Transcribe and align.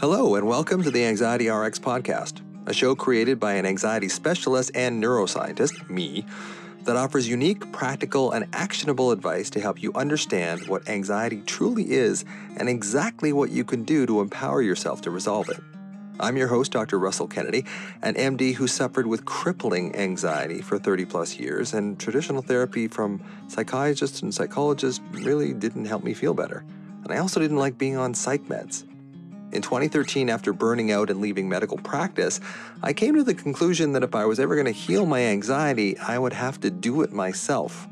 Hello, 0.00 0.34
and 0.34 0.46
welcome 0.46 0.82
to 0.82 0.90
the 0.90 1.04
Anxiety 1.04 1.50
RX 1.50 1.78
podcast, 1.78 2.40
a 2.64 2.72
show 2.72 2.94
created 2.94 3.38
by 3.38 3.52
an 3.52 3.66
anxiety 3.66 4.08
specialist 4.08 4.70
and 4.74 5.04
neuroscientist, 5.04 5.90
me, 5.90 6.24
that 6.84 6.96
offers 6.96 7.28
unique, 7.28 7.70
practical, 7.70 8.32
and 8.32 8.46
actionable 8.54 9.10
advice 9.10 9.50
to 9.50 9.60
help 9.60 9.82
you 9.82 9.92
understand 9.92 10.66
what 10.68 10.88
anxiety 10.88 11.42
truly 11.42 11.90
is 11.90 12.24
and 12.56 12.66
exactly 12.66 13.34
what 13.34 13.50
you 13.50 13.62
can 13.62 13.84
do 13.84 14.06
to 14.06 14.22
empower 14.22 14.62
yourself 14.62 15.02
to 15.02 15.10
resolve 15.10 15.50
it. 15.50 15.60
I'm 16.18 16.38
your 16.38 16.48
host, 16.48 16.72
Dr. 16.72 16.98
Russell 16.98 17.28
Kennedy, 17.28 17.66
an 18.00 18.14
MD 18.14 18.54
who 18.54 18.68
suffered 18.68 19.06
with 19.06 19.26
crippling 19.26 19.94
anxiety 19.94 20.62
for 20.62 20.78
30 20.78 21.04
plus 21.04 21.38
years, 21.38 21.74
and 21.74 22.00
traditional 22.00 22.40
therapy 22.40 22.88
from 22.88 23.20
psychiatrists 23.48 24.22
and 24.22 24.34
psychologists 24.34 25.02
really 25.10 25.52
didn't 25.52 25.84
help 25.84 26.04
me 26.04 26.14
feel 26.14 26.32
better. 26.32 26.64
And 27.04 27.12
I 27.12 27.18
also 27.18 27.38
didn't 27.38 27.58
like 27.58 27.76
being 27.76 27.98
on 27.98 28.14
psych 28.14 28.44
meds. 28.46 28.86
In 29.52 29.62
2013, 29.62 30.30
after 30.30 30.52
burning 30.52 30.92
out 30.92 31.10
and 31.10 31.20
leaving 31.20 31.48
medical 31.48 31.76
practice, 31.76 32.40
I 32.84 32.92
came 32.92 33.16
to 33.16 33.24
the 33.24 33.34
conclusion 33.34 33.92
that 33.92 34.04
if 34.04 34.14
I 34.14 34.24
was 34.24 34.38
ever 34.38 34.54
going 34.54 34.66
to 34.66 34.70
heal 34.72 35.06
my 35.06 35.22
anxiety, 35.22 35.98
I 35.98 36.18
would 36.18 36.32
have 36.32 36.60
to 36.60 36.70
do 36.70 37.02
it 37.02 37.12
myself. 37.12 37.88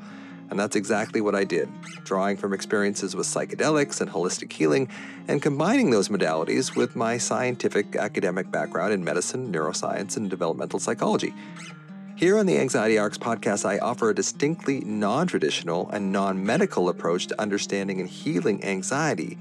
And 0.51 0.59
that's 0.59 0.77
exactly 0.77 1.20
what 1.20 1.34
I 1.34 1.42
did, 1.42 1.68
drawing 2.05 2.37
from 2.37 2.55
experiences 2.55 3.16
with 3.16 3.27
psychedelics 3.27 4.01
and 4.01 4.09
holistic 4.09 4.52
healing, 4.52 4.88
and 5.27 5.42
combining 5.42 5.91
those 5.91 6.09
modalities 6.09 6.77
with 6.77 6.95
my 6.95 7.18
scientific 7.18 7.96
academic 7.96 8.51
background 8.52 8.93
in 8.93 9.02
medicine, 9.02 9.52
neuroscience, 9.52 10.16
and 10.16 10.30
developmental 10.30 10.79
psychology. 10.79 11.34
Here 12.15 12.38
on 12.38 12.46
the 12.46 12.59
Anxiety 12.59 12.98
RX 12.98 13.18
podcast, 13.18 13.65
I 13.65 13.79
offer 13.79 14.10
a 14.10 14.15
distinctly 14.15 14.80
non 14.80 15.27
traditional 15.27 15.90
and 15.90 16.12
non 16.12 16.45
medical 16.45 16.88
approach 16.88 17.27
to 17.27 17.40
understanding 17.40 18.01
and 18.01 18.09
healing 18.09 18.65
anxiety 18.65 19.38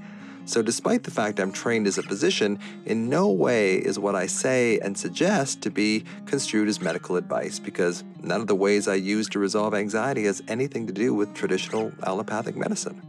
so, 0.48 0.62
despite 0.62 1.02
the 1.02 1.10
fact 1.10 1.40
I'm 1.40 1.52
trained 1.52 1.86
as 1.86 1.98
a 1.98 2.02
physician, 2.02 2.58
in 2.86 3.10
no 3.10 3.28
way 3.28 3.74
is 3.74 3.98
what 3.98 4.14
I 4.14 4.26
say 4.26 4.78
and 4.78 4.96
suggest 4.96 5.60
to 5.60 5.70
be 5.70 6.04
construed 6.24 6.68
as 6.68 6.80
medical 6.80 7.16
advice 7.16 7.58
because 7.58 8.02
none 8.22 8.40
of 8.40 8.46
the 8.46 8.54
ways 8.54 8.88
I 8.88 8.94
use 8.94 9.28
to 9.28 9.38
resolve 9.38 9.74
anxiety 9.74 10.24
has 10.24 10.42
anything 10.48 10.86
to 10.86 10.92
do 10.94 11.12
with 11.12 11.34
traditional 11.34 11.92
allopathic 12.02 12.56
medicine. 12.56 13.02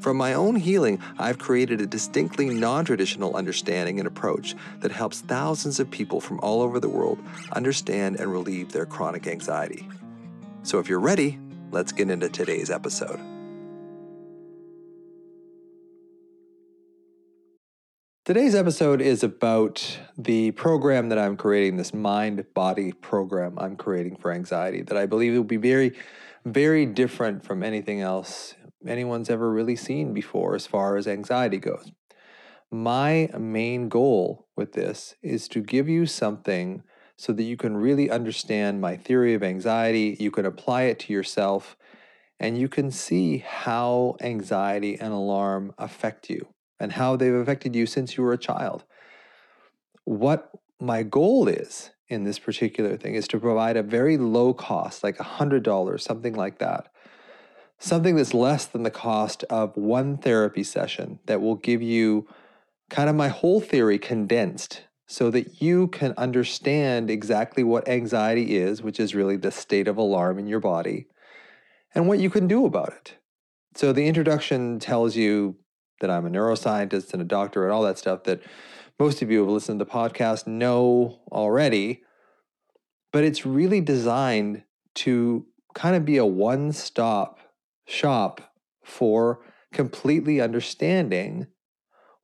From 0.00 0.16
my 0.16 0.34
own 0.34 0.56
healing, 0.56 0.98
I've 1.16 1.38
created 1.38 1.80
a 1.80 1.86
distinctly 1.86 2.50
non 2.50 2.84
traditional 2.84 3.36
understanding 3.36 4.00
and 4.00 4.08
approach 4.08 4.56
that 4.80 4.90
helps 4.90 5.20
thousands 5.20 5.78
of 5.78 5.92
people 5.92 6.20
from 6.20 6.40
all 6.40 6.60
over 6.60 6.80
the 6.80 6.88
world 6.88 7.20
understand 7.52 8.16
and 8.16 8.32
relieve 8.32 8.72
their 8.72 8.84
chronic 8.84 9.28
anxiety. 9.28 9.88
So, 10.64 10.80
if 10.80 10.88
you're 10.88 10.98
ready, 10.98 11.38
let's 11.70 11.92
get 11.92 12.10
into 12.10 12.28
today's 12.28 12.68
episode. 12.68 13.31
Today's 18.24 18.54
episode 18.54 19.00
is 19.00 19.24
about 19.24 19.98
the 20.16 20.52
program 20.52 21.08
that 21.08 21.18
I'm 21.18 21.36
creating, 21.36 21.76
this 21.76 21.92
mind 21.92 22.46
body 22.54 22.92
program 22.92 23.58
I'm 23.58 23.74
creating 23.74 24.14
for 24.14 24.30
anxiety, 24.30 24.82
that 24.82 24.96
I 24.96 25.06
believe 25.06 25.34
will 25.34 25.42
be 25.42 25.56
very, 25.56 25.98
very 26.44 26.86
different 26.86 27.44
from 27.44 27.64
anything 27.64 28.00
else 28.00 28.54
anyone's 28.86 29.28
ever 29.28 29.50
really 29.50 29.74
seen 29.74 30.14
before 30.14 30.54
as 30.54 30.68
far 30.68 30.96
as 30.96 31.08
anxiety 31.08 31.58
goes. 31.58 31.90
My 32.70 33.28
main 33.36 33.88
goal 33.88 34.46
with 34.54 34.74
this 34.74 35.16
is 35.20 35.48
to 35.48 35.60
give 35.60 35.88
you 35.88 36.06
something 36.06 36.84
so 37.16 37.32
that 37.32 37.42
you 37.42 37.56
can 37.56 37.76
really 37.76 38.08
understand 38.08 38.80
my 38.80 38.96
theory 38.96 39.34
of 39.34 39.42
anxiety, 39.42 40.16
you 40.20 40.30
can 40.30 40.46
apply 40.46 40.82
it 40.82 41.00
to 41.00 41.12
yourself, 41.12 41.76
and 42.38 42.56
you 42.56 42.68
can 42.68 42.92
see 42.92 43.38
how 43.38 44.14
anxiety 44.20 44.96
and 44.96 45.12
alarm 45.12 45.74
affect 45.76 46.30
you 46.30 46.46
and 46.82 46.92
how 46.92 47.14
they've 47.14 47.32
affected 47.32 47.76
you 47.76 47.86
since 47.86 48.16
you 48.16 48.24
were 48.24 48.32
a 48.32 48.38
child. 48.38 48.82
What 50.04 50.50
my 50.80 51.04
goal 51.04 51.46
is 51.46 51.90
in 52.08 52.24
this 52.24 52.40
particular 52.40 52.96
thing 52.96 53.14
is 53.14 53.28
to 53.28 53.38
provide 53.38 53.76
a 53.76 53.84
very 53.84 54.18
low 54.18 54.52
cost, 54.52 55.04
like 55.04 55.16
$100, 55.16 56.00
something 56.00 56.34
like 56.34 56.58
that. 56.58 56.88
Something 57.78 58.16
that's 58.16 58.34
less 58.34 58.66
than 58.66 58.82
the 58.82 58.90
cost 58.90 59.44
of 59.44 59.76
one 59.76 60.18
therapy 60.18 60.64
session 60.64 61.20
that 61.26 61.40
will 61.40 61.54
give 61.54 61.80
you 61.80 62.26
kind 62.90 63.08
of 63.08 63.14
my 63.14 63.28
whole 63.28 63.60
theory 63.60 63.98
condensed 63.98 64.82
so 65.06 65.30
that 65.30 65.62
you 65.62 65.86
can 65.88 66.14
understand 66.16 67.10
exactly 67.10 67.62
what 67.62 67.88
anxiety 67.88 68.56
is, 68.56 68.82
which 68.82 68.98
is 68.98 69.14
really 69.14 69.36
the 69.36 69.52
state 69.52 69.86
of 69.86 69.96
alarm 69.96 70.36
in 70.36 70.48
your 70.48 70.60
body, 70.60 71.06
and 71.94 72.08
what 72.08 72.18
you 72.18 72.28
can 72.28 72.48
do 72.48 72.66
about 72.66 72.92
it. 72.92 73.14
So 73.76 73.92
the 73.92 74.06
introduction 74.06 74.80
tells 74.80 75.14
you 75.14 75.56
that 76.02 76.10
I'm 76.10 76.26
a 76.26 76.30
neuroscientist 76.30 77.14
and 77.14 77.22
a 77.22 77.24
doctor 77.24 77.64
and 77.64 77.72
all 77.72 77.82
that 77.82 77.96
stuff 77.96 78.24
that 78.24 78.42
most 78.98 79.22
of 79.22 79.30
you 79.30 79.38
who 79.38 79.44
have 79.44 79.54
listened 79.54 79.78
to 79.78 79.84
the 79.84 79.90
podcast 79.90 80.46
know 80.46 81.20
already. 81.32 82.02
But 83.12 83.24
it's 83.24 83.46
really 83.46 83.80
designed 83.80 84.64
to 84.96 85.46
kind 85.74 85.96
of 85.96 86.04
be 86.04 86.18
a 86.18 86.26
one 86.26 86.72
stop 86.72 87.38
shop 87.86 88.52
for 88.84 89.40
completely 89.72 90.40
understanding 90.40 91.46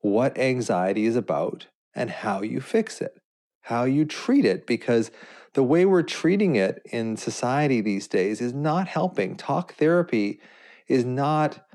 what 0.01 0.37
anxiety 0.39 1.07
is 1.07 1.17
about 1.17 1.69
and 1.95 2.11
how 2.11 2.43
you 2.43 2.61
fix 2.61 3.01
it, 3.01 3.19
how 3.63 3.85
you 3.85 4.05
treat 4.05 4.45
it, 4.45 4.67
because 4.67 5.11
the 5.55 5.63
way 5.63 5.85
we're 5.85 6.03
treating 6.03 6.57
it 6.57 6.81
in 6.93 7.17
society 7.17 7.81
these 7.81 8.07
days 8.07 8.41
is 8.41 8.53
not 8.53 8.87
helping. 8.87 9.37
Talk 9.37 9.75
therapy 9.75 10.41
is 10.87 11.05
not 11.05 11.68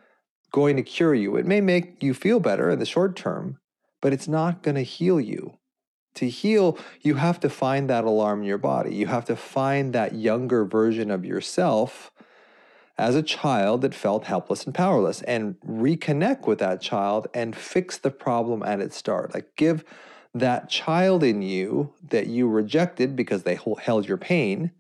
going 0.54 0.78
to 0.78 0.84
cure 0.84 1.14
you. 1.14 1.36
It 1.36 1.46
may 1.46 1.60
make 1.60 2.02
you 2.02 2.14
feel 2.14 2.40
better 2.40 2.70
in 2.70 2.80
the 2.80 2.86
short 2.86 3.18
term, 3.18 3.58
but 4.02 4.14
it's 4.14 4.28
not 4.28 4.64
going 4.64 4.76
to 4.76 4.84
heal 4.84 5.20
you. 5.20 5.58
To 6.16 6.30
heal, 6.30 6.78
you 7.02 7.16
have 7.16 7.40
to 7.42 7.50
find 7.50 7.90
that 7.90 8.04
alarm 8.06 8.42
in 8.42 8.46
your 8.46 8.60
body. 8.60 8.94
You 8.94 9.08
have 9.08 9.26
to 9.26 9.36
find 9.36 9.94
that 9.94 10.14
younger 10.14 10.64
version 10.64 11.10
of 11.10 11.26
yourself 11.26 12.12
as 13.00 13.16
a 13.16 13.24
child 13.24 13.82
that 13.82 13.96
felt 13.96 14.26
helpless 14.26 14.66
and 14.66 14.76
powerless 14.76 15.24
and 15.24 15.56
reconnect 15.68 16.46
with 16.46 16.60
that 16.60 16.80
child 16.80 17.28
and 17.34 17.56
fix 17.56 17.98
the 17.98 18.12
problem 18.12 18.62
at 18.62 18.80
its 18.80 18.96
start. 18.96 19.34
Like 19.34 19.56
give 19.56 19.84
that 20.36 20.70
child 20.70 21.24
in 21.24 21.42
you 21.42 21.94
that 22.10 22.28
you 22.28 22.48
rejected 22.48 23.16
because 23.16 23.42
they 23.42 23.60
held 23.80 24.08
your 24.08 24.18
pain, 24.18 24.72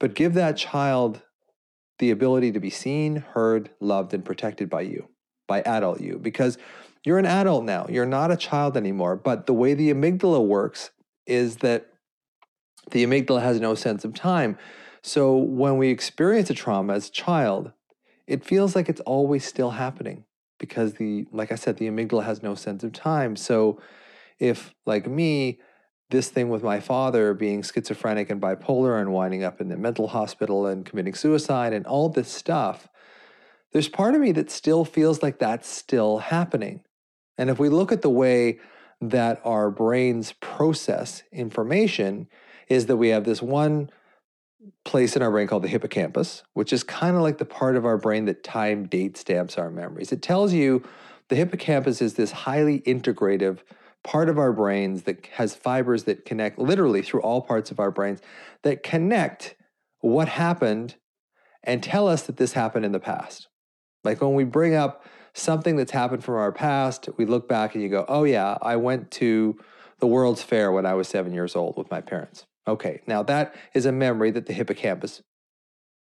but 0.00 0.14
give 0.14 0.32
that 0.32 0.56
child 0.56 1.20
the 2.02 2.10
ability 2.10 2.50
to 2.50 2.58
be 2.58 2.68
seen, 2.68 3.14
heard, 3.14 3.70
loved, 3.78 4.12
and 4.12 4.24
protected 4.24 4.68
by 4.68 4.80
you, 4.80 5.06
by 5.46 5.60
adult 5.60 6.00
you, 6.00 6.18
because 6.18 6.58
you're 7.04 7.20
an 7.20 7.26
adult 7.26 7.62
now. 7.62 7.86
You're 7.88 8.06
not 8.06 8.32
a 8.32 8.36
child 8.36 8.76
anymore. 8.76 9.14
But 9.14 9.46
the 9.46 9.52
way 9.52 9.74
the 9.74 9.94
amygdala 9.94 10.44
works 10.44 10.90
is 11.28 11.58
that 11.58 11.92
the 12.90 13.06
amygdala 13.06 13.40
has 13.40 13.60
no 13.60 13.76
sense 13.76 14.04
of 14.04 14.14
time. 14.14 14.58
So 15.04 15.36
when 15.36 15.78
we 15.78 15.90
experience 15.90 16.50
a 16.50 16.54
trauma 16.54 16.94
as 16.94 17.08
a 17.08 17.12
child, 17.12 17.70
it 18.26 18.44
feels 18.44 18.74
like 18.74 18.88
it's 18.88 19.00
always 19.02 19.44
still 19.44 19.70
happening 19.70 20.24
because 20.58 20.94
the 20.94 21.26
like 21.30 21.52
I 21.52 21.54
said 21.54 21.76
the 21.76 21.86
amygdala 21.86 22.24
has 22.24 22.42
no 22.42 22.56
sense 22.56 22.82
of 22.82 22.92
time. 22.92 23.36
So 23.36 23.80
if 24.40 24.74
like 24.86 25.06
me 25.06 25.60
this 26.12 26.28
thing 26.28 26.48
with 26.48 26.62
my 26.62 26.78
father 26.78 27.34
being 27.34 27.62
schizophrenic 27.62 28.30
and 28.30 28.40
bipolar 28.40 29.00
and 29.00 29.12
winding 29.12 29.42
up 29.42 29.60
in 29.60 29.68
the 29.68 29.76
mental 29.76 30.08
hospital 30.08 30.66
and 30.66 30.86
committing 30.86 31.14
suicide 31.14 31.72
and 31.72 31.86
all 31.86 32.08
this 32.08 32.30
stuff, 32.30 32.88
there's 33.72 33.88
part 33.88 34.14
of 34.14 34.20
me 34.20 34.30
that 34.32 34.50
still 34.50 34.84
feels 34.84 35.22
like 35.22 35.40
that's 35.40 35.68
still 35.68 36.18
happening. 36.18 36.82
And 37.36 37.50
if 37.50 37.58
we 37.58 37.68
look 37.68 37.90
at 37.90 38.02
the 38.02 38.10
way 38.10 38.60
that 39.00 39.40
our 39.44 39.70
brains 39.70 40.32
process 40.40 41.24
information, 41.32 42.28
is 42.68 42.86
that 42.86 42.96
we 42.96 43.08
have 43.08 43.24
this 43.24 43.42
one 43.42 43.90
place 44.84 45.16
in 45.16 45.22
our 45.22 45.30
brain 45.30 45.46
called 45.46 45.64
the 45.64 45.68
hippocampus, 45.68 46.42
which 46.52 46.72
is 46.72 46.84
kind 46.84 47.16
of 47.16 47.22
like 47.22 47.38
the 47.38 47.44
part 47.44 47.76
of 47.76 47.84
our 47.84 47.98
brain 47.98 48.26
that 48.26 48.44
time 48.44 48.86
date 48.86 49.16
stamps 49.16 49.58
our 49.58 49.70
memories. 49.70 50.12
It 50.12 50.22
tells 50.22 50.52
you 50.52 50.82
the 51.28 51.36
hippocampus 51.36 52.00
is 52.00 52.14
this 52.14 52.30
highly 52.30 52.80
integrative 52.80 53.58
part 54.04 54.28
of 54.28 54.38
our 54.38 54.52
brains 54.52 55.02
that 55.02 55.26
has 55.34 55.54
fibers 55.54 56.04
that 56.04 56.24
connect 56.24 56.58
literally 56.58 57.02
through 57.02 57.20
all 57.20 57.40
parts 57.40 57.70
of 57.70 57.78
our 57.78 57.90
brains 57.90 58.20
that 58.62 58.82
connect 58.82 59.54
what 60.00 60.28
happened 60.28 60.96
and 61.62 61.82
tell 61.82 62.08
us 62.08 62.22
that 62.22 62.36
this 62.36 62.52
happened 62.54 62.84
in 62.84 62.92
the 62.92 63.00
past. 63.00 63.48
Like 64.04 64.20
when 64.20 64.34
we 64.34 64.44
bring 64.44 64.74
up 64.74 65.04
something 65.32 65.76
that's 65.76 65.92
happened 65.92 66.24
from 66.24 66.34
our 66.34 66.52
past, 66.52 67.08
we 67.16 67.24
look 67.24 67.48
back 67.48 67.74
and 67.74 67.82
you 67.82 67.88
go, 67.88 68.04
oh, 68.08 68.24
yeah, 68.24 68.58
I 68.60 68.76
went 68.76 69.10
to 69.12 69.58
the 70.00 70.06
World's 70.06 70.42
Fair 70.42 70.72
when 70.72 70.84
I 70.84 70.94
was 70.94 71.06
seven 71.06 71.32
years 71.32 71.54
old 71.54 71.76
with 71.76 71.90
my 71.90 72.00
parents. 72.00 72.44
Okay, 72.66 73.00
now 73.06 73.22
that 73.22 73.54
is 73.74 73.86
a 73.86 73.92
memory 73.92 74.30
that 74.32 74.46
the 74.46 74.52
hippocampus 74.52 75.22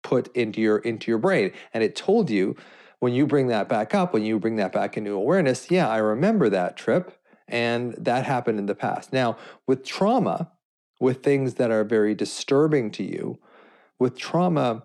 put 0.03 0.35
into 0.37 0.61
your 0.61 0.79
into 0.79 1.11
your 1.11 1.19
brain 1.19 1.53
and 1.75 1.83
it 1.83 1.97
told 1.97 2.31
you 2.31 2.57
when 3.01 3.13
you 3.13 3.27
bring 3.27 3.49
that 3.49 3.69
back 3.69 3.95
up 3.95 4.13
when 4.13 4.25
you 4.25 4.39
bring 4.39 4.57
that 4.57 4.73
back 4.73 4.97
into 4.97 5.13
awareness 5.13 5.71
yeah 5.73 5.89
i 5.89 5.97
remember 5.97 6.49
that 6.49 6.77
trip 6.77 7.18
and 7.49 7.95
that 7.95 8.25
happened 8.25 8.59
in 8.59 8.67
the 8.67 8.75
past. 8.75 9.13
Now, 9.13 9.37
with 9.67 9.85
trauma, 9.85 10.53
with 11.01 11.23
things 11.23 11.55
that 11.55 11.71
are 11.71 11.85
very 11.85 12.15
disturbing 12.15 12.91
to 12.93 13.03
you, 13.03 13.39
with 13.99 14.17
trauma, 14.17 14.85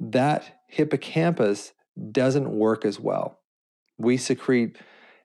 that 0.00 0.62
hippocampus 0.68 1.72
doesn't 2.10 2.50
work 2.50 2.84
as 2.84 2.98
well. 3.00 3.40
We 3.98 4.16
secrete 4.16 4.76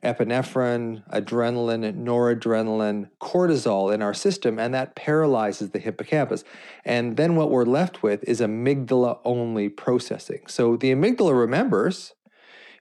epinephrine, 0.04 1.08
adrenaline, 1.10 2.04
noradrenaline, 2.04 3.10
cortisol 3.22 3.94
in 3.94 4.02
our 4.02 4.14
system, 4.14 4.60
and 4.60 4.74
that 4.74 4.96
paralyzes 4.96 5.70
the 5.70 5.80
hippocampus. 5.80 6.44
And 6.84 7.16
then 7.16 7.36
what 7.36 7.50
we're 7.50 7.66
left 7.66 8.04
with 8.04 8.24
is 8.26 8.42
amygdala 8.42 9.20
only 9.24 9.70
processing. 9.70 10.42
So 10.48 10.76
the 10.76 10.92
amygdala 10.92 11.40
remembers. 11.40 12.14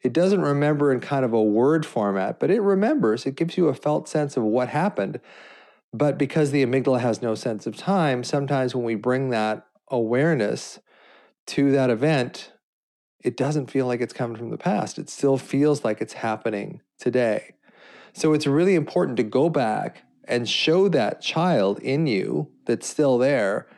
It 0.03 0.13
doesn't 0.13 0.43
remember 0.43 0.93
in 0.93 1.01
kind 1.01 1.25
of 1.25 1.33
a 1.33 1.43
word 1.43 1.87
format, 1.87 2.41
but 2.41 2.51
it 2.51 2.61
remembers. 2.61 3.25
It 3.25 3.37
gives 3.37 3.57
you 3.57 3.69
a 3.69 3.75
felt 3.75 4.09
sense 4.09 4.37
of 4.37 4.43
what 4.43 4.69
happened. 4.69 5.21
But 5.93 6.19
because 6.19 6.51
the 6.51 6.65
amygdala 6.65 7.01
has 7.01 7.23
no 7.23 7.35
sense 7.35 7.67
of 7.67 7.77
time, 7.77 8.25
sometimes 8.25 8.75
when 8.75 8.85
we 8.85 8.95
bring 8.95 9.31
that 9.31 9.67
awareness 9.91 10.81
to 11.49 11.71
that 11.73 11.91
event, 11.91 12.53
it 13.23 13.37
doesn't 13.37 13.71
feel 13.71 13.87
like 13.87 14.01
it's 14.01 14.13
coming 14.13 14.37
from 14.37 14.51
the 14.51 14.59
past. 14.59 14.99
It 14.99 15.09
still 15.09 15.39
feels 15.39 15.85
like 15.85 16.01
it's 16.01 16.15
happening 16.15 16.81
today. 16.99 17.55
So 18.13 18.33
it's 18.33 18.47
really 18.47 18.75
important 18.75 19.17
to 19.19 19.23
go 19.23 19.49
back 19.49 20.05
and 20.25 20.49
show 20.49 20.89
that 20.89 21.21
child 21.21 21.79
in 21.81 22.07
you 22.07 22.51
that's 22.67 22.89
still 22.89 23.19
there 23.19 23.69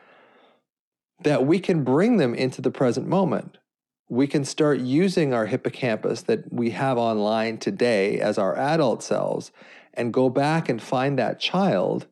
that 1.22 1.46
we 1.46 1.58
can 1.58 1.84
bring 1.84 2.16
them 2.16 2.34
into 2.34 2.60
the 2.60 2.70
present 2.70 3.06
moment. 3.06 3.58
We 4.08 4.26
can 4.26 4.44
start 4.44 4.80
using 4.80 5.32
our 5.32 5.46
hippocampus 5.46 6.22
that 6.22 6.52
we 6.52 6.70
have 6.70 6.98
online 6.98 7.58
today 7.58 8.20
as 8.20 8.38
our 8.38 8.56
adult 8.56 9.02
selves 9.02 9.50
and 9.94 10.12
go 10.12 10.28
back 10.28 10.68
and 10.68 10.82
find 10.82 11.18
that 11.18 11.40
child 11.40 12.06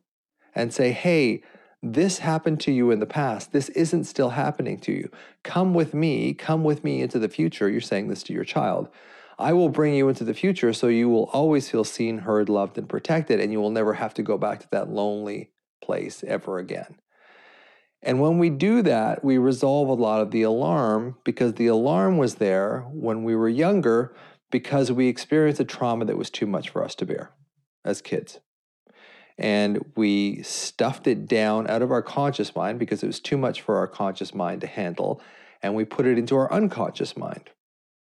and 0.55 0.73
say, 0.73 0.91
hey, 0.91 1.43
this 1.81 2.19
happened 2.19 2.59
to 2.61 2.71
you 2.71 2.91
in 2.91 2.99
the 2.99 3.05
past. 3.05 3.51
This 3.51 3.69
isn't 3.69 4.05
still 4.05 4.29
happening 4.29 4.79
to 4.79 4.91
you. 4.91 5.11
Come 5.43 5.73
with 5.73 5.93
me, 5.93 6.33
come 6.33 6.63
with 6.63 6.83
me 6.83 7.01
into 7.01 7.19
the 7.19 7.29
future. 7.29 7.69
You're 7.69 7.81
saying 7.81 8.07
this 8.07 8.23
to 8.23 8.33
your 8.33 8.45
child. 8.45 8.89
I 9.37 9.53
will 9.53 9.69
bring 9.69 9.93
you 9.93 10.07
into 10.09 10.23
the 10.23 10.33
future 10.33 10.73
so 10.73 10.87
you 10.87 11.09
will 11.09 11.25
always 11.33 11.69
feel 11.69 11.83
seen, 11.83 12.19
heard, 12.19 12.49
loved, 12.49 12.77
and 12.77 12.87
protected, 12.87 13.39
and 13.39 13.51
you 13.51 13.59
will 13.59 13.71
never 13.71 13.95
have 13.95 14.13
to 14.15 14.23
go 14.23 14.37
back 14.37 14.61
to 14.61 14.69
that 14.71 14.89
lonely 14.89 15.49
place 15.81 16.23
ever 16.25 16.57
again. 16.57 16.95
And 18.03 18.19
when 18.19 18.37
we 18.37 18.49
do 18.49 18.81
that, 18.83 19.23
we 19.23 19.37
resolve 19.37 19.87
a 19.87 19.93
lot 19.93 20.21
of 20.21 20.31
the 20.31 20.43
alarm 20.43 21.17
because 21.23 21.53
the 21.53 21.67
alarm 21.67 22.17
was 22.17 22.35
there 22.35 22.81
when 22.91 23.23
we 23.23 23.35
were 23.35 23.49
younger 23.49 24.13
because 24.51 24.91
we 24.91 25.07
experienced 25.07 25.61
a 25.61 25.65
trauma 25.65 26.05
that 26.05 26.17
was 26.17 26.29
too 26.29 26.45
much 26.45 26.69
for 26.69 26.83
us 26.83 26.93
to 26.95 27.05
bear 27.05 27.31
as 27.83 28.01
kids 28.01 28.39
and 29.37 29.83
we 29.95 30.41
stuffed 30.43 31.07
it 31.07 31.27
down 31.27 31.69
out 31.69 31.81
of 31.81 31.91
our 31.91 32.01
conscious 32.01 32.55
mind 32.55 32.79
because 32.79 33.03
it 33.03 33.07
was 33.07 33.19
too 33.19 33.37
much 33.37 33.61
for 33.61 33.77
our 33.77 33.87
conscious 33.87 34.33
mind 34.33 34.61
to 34.61 34.67
handle. 34.67 35.21
And 35.61 35.75
we 35.75 35.85
put 35.85 36.05
it 36.05 36.17
into 36.17 36.35
our 36.35 36.51
unconscious 36.51 37.17
mind, 37.17 37.49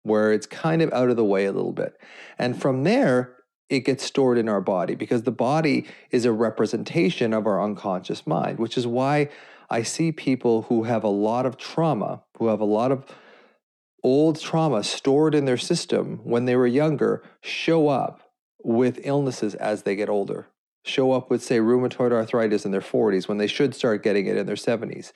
where 0.04 0.31
it's 0.31 0.48
kind 0.48 0.81
of 0.81 0.92
out 0.94 1.10
of 1.10 1.18
the 1.18 1.25
way 1.25 1.46
a 1.46 1.51
little 1.51 1.74
bit. 1.74 2.00
And 2.38 2.60
from 2.60 2.84
there, 2.84 3.36
it 3.69 3.81
gets 3.81 4.04
stored 4.04 4.40
in 4.40 4.50
our 4.50 4.62
body 4.62 4.96
because 4.96 5.24
the 5.24 5.31
body 5.31 5.86
is 6.10 6.25
a 6.25 6.31
representation 6.31 7.34
of 7.34 7.46
our 7.46 7.62
unconscious 7.62 8.25
mind, 8.25 8.57
which 8.57 8.78
is 8.78 8.88
why 8.88 9.30
I 9.69 9.83
see 9.83 10.12
people 10.12 10.63
who 10.63 10.83
have 10.83 11.04
a 11.04 11.10
lot 11.10 11.45
of 11.45 11.57
trauma, 11.57 12.24
who 12.38 12.48
have 12.48 12.60
a 12.60 12.66
lot 12.66 12.92
of 12.92 13.06
old 14.04 14.39
trauma 14.39 14.83
stored 14.83 15.36
in 15.36 15.45
their 15.45 15.57
system 15.57 16.19
when 16.24 16.45
they 16.45 16.56
were 16.56 16.68
younger, 16.68 17.24
show 17.42 17.89
up 17.89 18.31
with 18.63 19.00
illnesses 19.04 19.56
as 19.56 19.83
they 19.83 19.95
get 19.95 20.10
older 20.10 20.48
show 20.83 21.12
up 21.12 21.30
with, 21.30 21.44
say, 21.44 21.60
rheumatoid 21.60 22.12
arthritis 22.12 22.66
in 22.66 22.71
their 22.71 22.81
40s 22.81 23.27
when 23.27 23.38
they 23.38 23.48
should 23.48 23.75
start 23.75 24.04
getting 24.04 24.25
it 24.25 24.38
in 24.38 24.45
their 24.45 24.56
70s. 24.56 25.12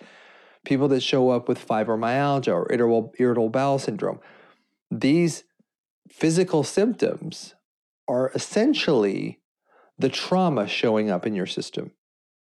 People 0.65 0.87
that 0.89 1.01
show 1.01 1.29
up 1.29 1.47
with 1.49 1.65
fibromyalgia 1.65 2.53
or 2.53 2.71
irritable, 2.71 3.13
irritable 3.19 3.49
bowel 3.49 3.79
syndrome. 3.79 4.19
These 4.89 5.43
physical 6.09 6.63
symptoms 6.63 7.55
are 8.07 8.31
essentially 8.33 9.39
the 9.97 10.09
trauma 10.09 10.67
showing 10.67 11.09
up 11.09 11.25
in 11.25 11.35
your 11.35 11.45
system. 11.45 11.91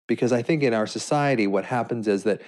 Because 0.07 0.31
I 0.31 0.41
think 0.41 0.63
in 0.63 0.73
our 0.73 0.87
society, 0.87 1.47
what 1.47 1.65
happens 1.65 2.07
is 2.07 2.23
that 2.23 2.41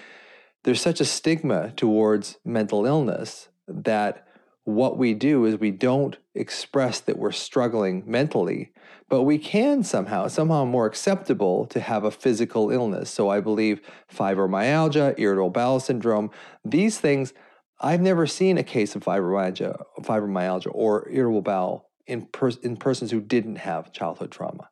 there's 0.63 0.81
such 0.81 0.99
a 0.99 1.05
stigma 1.05 1.71
towards 1.71 2.37
mental 2.43 2.85
illness 2.85 3.49
that 3.67 4.27
what 4.67 4.97
we 4.97 5.13
do 5.13 5.45
is 5.45 5.57
we 5.57 5.71
don't 5.71 6.17
express 6.35 6.99
that 6.99 7.17
we're 7.17 7.31
struggling 7.31 8.03
mentally, 8.05 8.73
but 9.07 9.23
we 9.23 9.37
can 9.37 9.81
somehow, 9.81 10.27
somehow 10.27 10.65
more 10.65 10.85
acceptable 10.85 11.65
to 11.67 11.79
have 11.79 12.03
a 12.03 12.11
physical 12.11 12.69
illness. 12.69 13.09
So 13.09 13.29
I 13.29 13.39
believe 13.39 13.79
fibromyalgia, 14.13 15.15
irritable 15.17 15.51
bowel 15.51 15.79
syndrome, 15.79 16.31
these 16.65 16.99
things, 16.99 17.33
I've 17.79 18.01
never 18.01 18.27
seen 18.27 18.57
a 18.57 18.63
case 18.63 18.93
of 18.93 19.05
fibromyalgia, 19.05 19.81
fibromyalgia 20.01 20.71
or 20.73 21.07
irritable 21.09 21.43
bowel 21.43 21.89
in, 22.05 22.27
in 22.61 22.75
persons 22.75 23.11
who 23.11 23.21
didn't 23.21 23.59
have 23.59 23.93
childhood 23.93 24.31
trauma. 24.31 24.69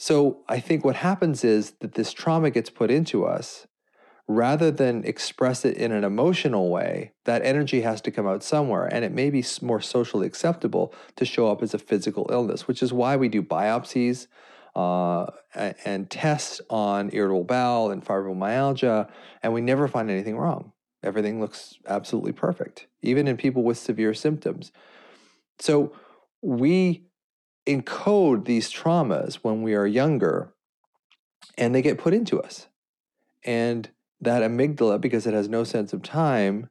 So 0.00 0.44
I 0.48 0.60
think 0.60 0.84
what 0.84 0.94
happens 0.94 1.42
is 1.42 1.72
that 1.80 1.94
this 1.94 2.12
trauma 2.12 2.50
gets 2.50 2.70
put 2.70 2.88
into 2.88 3.26
us 3.26 3.66
rather 4.28 4.70
than 4.70 5.02
express 5.02 5.64
it 5.64 5.76
in 5.76 5.90
an 5.90 6.04
emotional 6.04 6.70
way, 6.70 7.10
that 7.24 7.42
energy 7.42 7.80
has 7.80 8.00
to 8.02 8.12
come 8.12 8.24
out 8.24 8.44
somewhere. 8.44 8.86
And 8.86 9.04
it 9.04 9.10
may 9.10 9.28
be 9.28 9.44
more 9.60 9.80
socially 9.80 10.24
acceptable 10.24 10.94
to 11.16 11.24
show 11.24 11.50
up 11.50 11.62
as 11.62 11.74
a 11.74 11.80
physical 11.80 12.28
illness, 12.30 12.68
which 12.68 12.80
is 12.80 12.92
why 12.92 13.16
we 13.16 13.28
do 13.28 13.42
biopsies 13.42 14.28
uh, 14.76 15.26
and 15.84 16.08
tests 16.08 16.60
on 16.70 17.10
irritable 17.12 17.42
bowel 17.42 17.90
and 17.90 18.04
fibromyalgia, 18.04 19.10
and 19.42 19.52
we 19.52 19.60
never 19.60 19.88
find 19.88 20.10
anything 20.10 20.36
wrong. 20.36 20.72
Everything 21.02 21.40
looks 21.40 21.74
absolutely 21.88 22.32
perfect, 22.32 22.86
even 23.02 23.26
in 23.26 23.36
people 23.36 23.64
with 23.64 23.78
severe 23.78 24.14
symptoms. 24.14 24.70
So 25.58 25.92
we 26.40 27.07
encode 27.68 28.46
these 28.46 28.72
traumas 28.72 29.36
when 29.36 29.62
we 29.62 29.74
are 29.74 29.86
younger 29.86 30.54
and 31.56 31.74
they 31.74 31.82
get 31.82 31.98
put 31.98 32.14
into 32.14 32.40
us. 32.40 32.66
And 33.44 33.88
that 34.20 34.42
amygdala, 34.42 35.00
because 35.00 35.26
it 35.26 35.34
has 35.34 35.48
no 35.48 35.64
sense 35.64 35.92
of 35.92 36.02
time, 36.02 36.70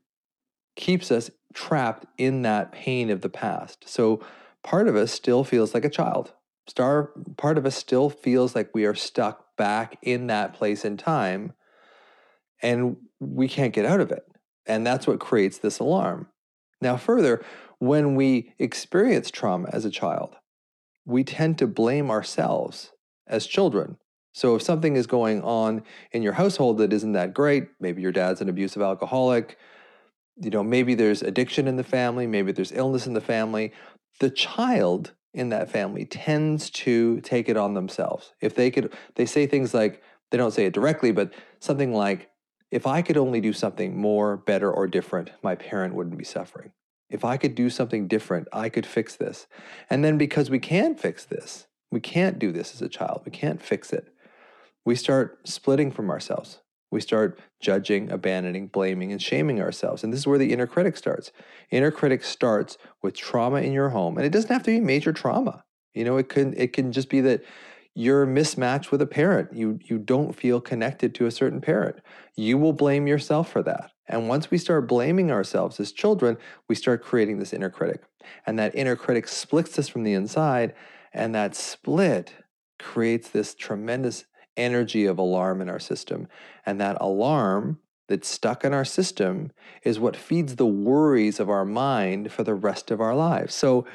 keeps 0.76 1.12
us 1.12 1.30
trapped 1.54 2.06
in 2.18 2.42
that 2.42 2.72
pain 2.72 3.10
of 3.10 3.22
the 3.22 3.30
past. 3.30 3.88
So 3.88 4.22
part 4.64 4.88
of 4.88 4.96
us 4.96 5.12
still 5.12 5.44
feels 5.44 5.74
like 5.74 5.86
a 5.86 5.90
child. 5.90 6.34
Star 6.68 7.12
part 7.38 7.58
of 7.58 7.66
us 7.66 7.76
still 7.76 8.10
feels 8.10 8.56
like 8.56 8.74
we 8.74 8.86
are 8.86 8.96
stuck 8.96 9.56
back 9.56 9.98
in 10.02 10.28
that 10.28 10.54
place 10.54 10.84
in 10.84 10.98
time 10.98 11.54
and 12.62 12.98
we 13.20 13.48
can't 13.48 13.74
get 13.74 13.86
out 13.86 14.02
of 14.02 14.12
it. 14.12 14.26
And 14.66 14.86
that's 14.86 15.08
what 15.08 15.20
creates 15.20 15.60
this 15.60 15.80
alarm. 15.80 16.28
Now, 16.82 16.98
further, 16.98 17.44
when 17.80 18.16
we 18.16 18.54
experience 18.60 19.32
trauma 19.32 19.70
as 19.72 19.86
a 19.86 19.90
child, 19.90 20.36
we 21.08 21.24
tend 21.24 21.58
to 21.58 21.66
blame 21.66 22.12
ourselves 22.12 22.92
as 23.28 23.48
children 23.48 23.98
so 24.38 24.56
if 24.56 24.62
something 24.62 24.96
is 24.96 25.08
going 25.08 25.42
on 25.42 25.82
in 26.12 26.22
your 26.22 26.34
household 26.34 26.78
that 26.78 26.94
isn't 26.94 27.14
that 27.14 27.34
great, 27.34 27.70
maybe 27.80 28.04
your 28.04 28.12
dad's 28.12 28.40
an 28.40 28.50
abusive 28.50 28.84
alcoholic, 28.84 29.58
you 30.40 30.52
know, 30.52 30.62
maybe 30.62 30.94
there's 30.94 31.24
addiction 31.24 31.68
in 31.68 31.76
the 31.76 31.84
family, 31.84 32.28
maybe 32.28 32.52
there's 32.52 32.72
illness 32.72 33.08
in 33.08 33.14
the 33.14 33.20
family, 33.20 33.74
the 34.20 34.30
child 34.30 35.14
in 35.34 35.50
that 35.50 35.72
family 35.72 36.06
tends 36.06 36.70
to 36.70 37.20
take 37.22 37.50
it 37.50 37.58
on 37.58 37.74
themselves. 37.74 38.34
If 38.40 38.54
they 38.54 38.70
could 38.70 38.94
they 39.16 39.26
say 39.26 39.48
things 39.48 39.74
like 39.74 40.04
they 40.30 40.38
don't 40.38 40.54
say 40.54 40.68
it 40.68 40.74
directly, 40.74 41.12
but 41.12 41.34
something 41.60 41.92
like 41.92 42.30
if 42.70 42.86
I 42.86 43.02
could 43.02 43.18
only 43.18 43.42
do 43.42 43.54
something 43.54 43.98
more, 43.98 44.38
better 44.38 44.72
or 44.72 44.86
different, 44.86 45.32
my 45.42 45.56
parent 45.56 45.96
wouldn't 45.96 46.16
be 46.20 46.24
suffering. 46.24 46.74
If 47.10 47.24
I 47.24 47.38
could 47.38 47.56
do 47.56 47.70
something 47.70 48.08
different, 48.08 48.48
I 48.52 48.70
could 48.70 48.86
fix 48.86 49.16
this. 49.16 49.48
And 49.90 50.04
then 50.04 50.18
because 50.18 50.50
we 50.50 50.60
can't 50.60 51.00
fix 51.00 51.24
this, 51.26 51.68
we 51.90 52.00
can't 52.00 52.38
do 52.38 52.52
this 52.52 52.74
as 52.74 52.82
a 52.82 52.90
child. 52.90 53.22
We 53.26 53.32
can't 53.32 53.62
fix 53.62 53.94
it 53.94 54.14
we 54.88 54.96
start 54.96 55.46
splitting 55.46 55.92
from 55.92 56.10
ourselves. 56.10 56.62
We 56.92 57.02
start 57.02 57.38
judging, 57.60 58.10
abandoning, 58.10 58.68
blaming, 58.68 59.12
and 59.12 59.22
shaming 59.22 59.62
ourselves. 59.62 60.02
And 60.02 60.14
this 60.14 60.22
is 60.22 60.28
where 60.28 60.38
the 60.38 60.54
inner 60.54 60.66
critic 60.66 60.96
starts. 60.96 61.34
Inner 61.72 61.92
critic 61.92 62.24
starts 62.24 62.78
with 63.04 63.14
trauma 63.14 63.58
in 63.58 63.74
your 63.74 63.90
home. 63.90 64.16
And 64.16 64.26
it 64.26 64.30
doesn't 64.30 64.50
have 64.50 64.64
to 64.64 64.72
be 64.72 64.80
major 64.80 65.12
trauma. 65.12 65.66
You 65.94 66.06
know, 66.06 66.16
it 66.16 66.30
can 66.30 66.54
it 66.56 66.72
can 66.72 66.94
just 66.94 67.10
be 67.10 67.20
that 67.20 67.44
you're 67.96 68.26
mismatched 68.26 68.90
with 68.90 69.02
a 69.02 69.06
parent. 69.06 69.52
You 69.52 69.78
you 69.84 69.98
don't 69.98 70.34
feel 70.34 70.62
connected 70.62 71.14
to 71.16 71.26
a 71.26 71.32
certain 71.32 71.60
parent. 71.60 71.98
You 72.38 72.58
will 72.58 72.72
blame 72.72 73.08
yourself 73.08 73.52
for 73.52 73.62
that. 73.64 73.92
And 74.08 74.30
once 74.30 74.50
we 74.50 74.58
start 74.58 74.88
blaming 74.88 75.32
ourselves 75.32 75.80
as 75.80 75.92
children, 75.92 76.38
we 76.68 76.76
start 76.76 77.04
creating 77.04 77.40
this 77.40 77.54
inner 77.54 77.70
critic. 77.70 78.04
And 78.46 78.58
that 78.60 78.76
inner 78.76 78.96
critic 78.96 79.28
splits 79.28 79.78
us 79.78 79.88
from 79.88 80.04
the 80.04 80.14
inside. 80.14 80.74
And 81.14 81.36
that 81.36 81.56
split 81.56 82.34
creates 82.80 83.30
this 83.30 83.54
tremendous 83.54 84.26
energy 84.56 85.06
of 85.06 85.18
alarm 85.18 85.62
in 85.62 85.70
our 85.70 85.80
system. 85.80 86.28
And 86.66 86.80
that 86.80 86.98
alarm 87.02 87.80
that's 88.08 88.28
stuck 88.28 88.64
in 88.64 88.74
our 88.74 88.86
system 88.86 89.52
is 89.84 90.00
what 90.00 90.16
feeds 90.16 90.56
the 90.56 90.66
worries 90.66 91.40
of 91.40 91.50
our 91.50 91.66
mind 91.66 92.32
for 92.32 92.44
the 92.44 92.56
rest 92.56 92.92
of 92.92 93.02
our 93.02 93.16
lives. 93.16 93.54
So, 93.54 93.86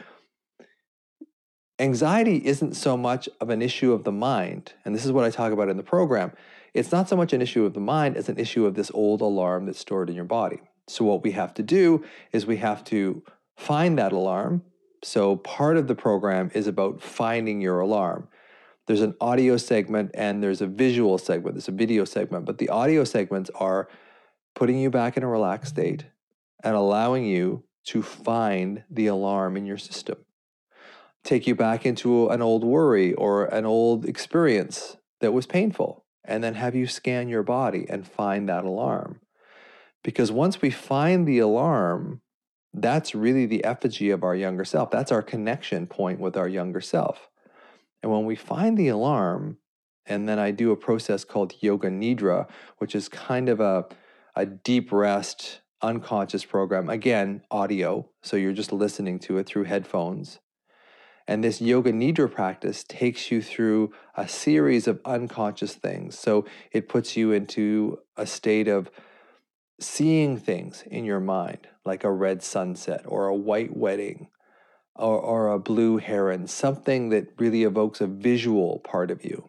anxiety 1.78 2.46
isn't 2.46 2.74
so 2.74 2.96
much 2.96 3.28
of 3.40 3.50
an 3.50 3.62
issue 3.62 3.92
of 3.92 4.04
the 4.04 4.12
mind. 4.12 4.74
And 4.84 4.94
this 4.94 5.04
is 5.04 5.12
what 5.12 5.24
I 5.24 5.30
talk 5.30 5.52
about 5.52 5.68
in 5.68 5.76
the 5.76 5.82
program. 5.82 6.32
It's 6.74 6.92
not 6.92 7.08
so 7.08 7.16
much 7.16 7.32
an 7.32 7.42
issue 7.42 7.64
of 7.64 7.74
the 7.74 7.80
mind 7.80 8.16
as 8.16 8.28
an 8.28 8.38
issue 8.38 8.64
of 8.64 8.74
this 8.74 8.90
old 8.94 9.20
alarm 9.20 9.66
that's 9.66 9.78
stored 9.78 10.08
in 10.08 10.16
your 10.16 10.24
body. 10.24 10.60
So, 10.88 11.04
what 11.04 11.22
we 11.22 11.32
have 11.32 11.54
to 11.54 11.62
do 11.62 12.04
is 12.32 12.46
we 12.46 12.56
have 12.58 12.82
to 12.84 13.22
find 13.56 13.98
that 13.98 14.12
alarm 14.12 14.62
So, 15.02 15.36
part 15.36 15.76
of 15.76 15.86
the 15.88 15.94
program 15.94 16.50
is 16.54 16.66
about 16.66 17.02
finding 17.02 17.60
your 17.60 17.80
alarm. 17.80 18.28
There's 18.86 19.02
an 19.02 19.14
audio 19.20 19.56
segment 19.56 20.12
and 20.14 20.42
there's 20.42 20.60
a 20.60 20.66
visual 20.66 21.18
segment, 21.18 21.54
there's 21.56 21.68
a 21.68 21.72
video 21.72 22.04
segment, 22.04 22.46
but 22.46 22.58
the 22.58 22.68
audio 22.68 23.04
segments 23.04 23.50
are 23.54 23.88
putting 24.54 24.78
you 24.78 24.90
back 24.90 25.16
in 25.16 25.22
a 25.22 25.28
relaxed 25.28 25.70
state 25.74 26.06
and 26.62 26.74
allowing 26.74 27.24
you 27.24 27.64
to 27.84 28.02
find 28.02 28.84
the 28.90 29.06
alarm 29.06 29.56
in 29.56 29.66
your 29.66 29.78
system. 29.78 30.18
Take 31.24 31.46
you 31.46 31.54
back 31.54 31.86
into 31.86 32.28
an 32.28 32.42
old 32.42 32.64
worry 32.64 33.14
or 33.14 33.46
an 33.46 33.64
old 33.64 34.04
experience 34.06 34.96
that 35.20 35.32
was 35.32 35.46
painful, 35.46 36.01
and 36.24 36.42
then 36.42 36.54
have 36.54 36.74
you 36.74 36.86
scan 36.86 37.28
your 37.28 37.42
body 37.42 37.86
and 37.88 38.06
find 38.06 38.48
that 38.48 38.64
alarm. 38.64 39.20
Because 40.02 40.32
once 40.32 40.60
we 40.60 40.70
find 40.70 41.26
the 41.26 41.38
alarm, 41.38 42.20
that's 42.74 43.14
really 43.14 43.46
the 43.46 43.64
effigy 43.64 44.10
of 44.10 44.24
our 44.24 44.34
younger 44.34 44.64
self. 44.64 44.90
That's 44.90 45.12
our 45.12 45.22
connection 45.22 45.86
point 45.86 46.20
with 46.20 46.36
our 46.36 46.48
younger 46.48 46.80
self. 46.80 47.28
And 48.02 48.10
when 48.10 48.24
we 48.24 48.34
find 48.34 48.76
the 48.76 48.88
alarm, 48.88 49.58
and 50.06 50.28
then 50.28 50.38
I 50.38 50.50
do 50.50 50.72
a 50.72 50.76
process 50.76 51.24
called 51.24 51.54
Yoga 51.60 51.88
Nidra, 51.88 52.48
which 52.78 52.94
is 52.94 53.08
kind 53.08 53.48
of 53.48 53.60
a, 53.60 53.86
a 54.34 54.46
deep 54.46 54.90
rest, 54.90 55.60
unconscious 55.80 56.44
program. 56.44 56.88
Again, 56.88 57.42
audio. 57.50 58.08
So 58.22 58.36
you're 58.36 58.52
just 58.52 58.72
listening 58.72 59.18
to 59.20 59.38
it 59.38 59.46
through 59.46 59.64
headphones. 59.64 60.40
And 61.28 61.44
this 61.44 61.60
Yoga 61.60 61.92
Nidra 61.92 62.30
practice 62.30 62.84
takes 62.84 63.30
you 63.30 63.40
through 63.42 63.92
a 64.16 64.28
series 64.28 64.86
of 64.86 65.00
unconscious 65.04 65.74
things. 65.74 66.18
So 66.18 66.46
it 66.72 66.88
puts 66.88 67.16
you 67.16 67.32
into 67.32 67.98
a 68.16 68.26
state 68.26 68.68
of 68.68 68.90
seeing 69.80 70.36
things 70.36 70.82
in 70.86 71.04
your 71.04 71.20
mind, 71.20 71.68
like 71.84 72.04
a 72.04 72.10
red 72.10 72.42
sunset 72.42 73.02
or 73.06 73.26
a 73.26 73.34
white 73.34 73.76
wedding 73.76 74.28
or, 74.94 75.18
or 75.18 75.48
a 75.48 75.58
blue 75.58 75.98
heron, 75.98 76.46
something 76.46 77.08
that 77.10 77.28
really 77.38 77.62
evokes 77.62 78.00
a 78.00 78.06
visual 78.06 78.80
part 78.80 79.10
of 79.10 79.24
you. 79.24 79.48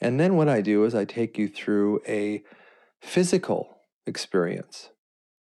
And 0.00 0.20
then 0.20 0.36
what 0.36 0.48
I 0.48 0.60
do 0.60 0.84
is 0.84 0.94
I 0.94 1.04
take 1.04 1.38
you 1.38 1.48
through 1.48 2.00
a 2.06 2.42
physical 3.00 3.78
experience. 4.06 4.90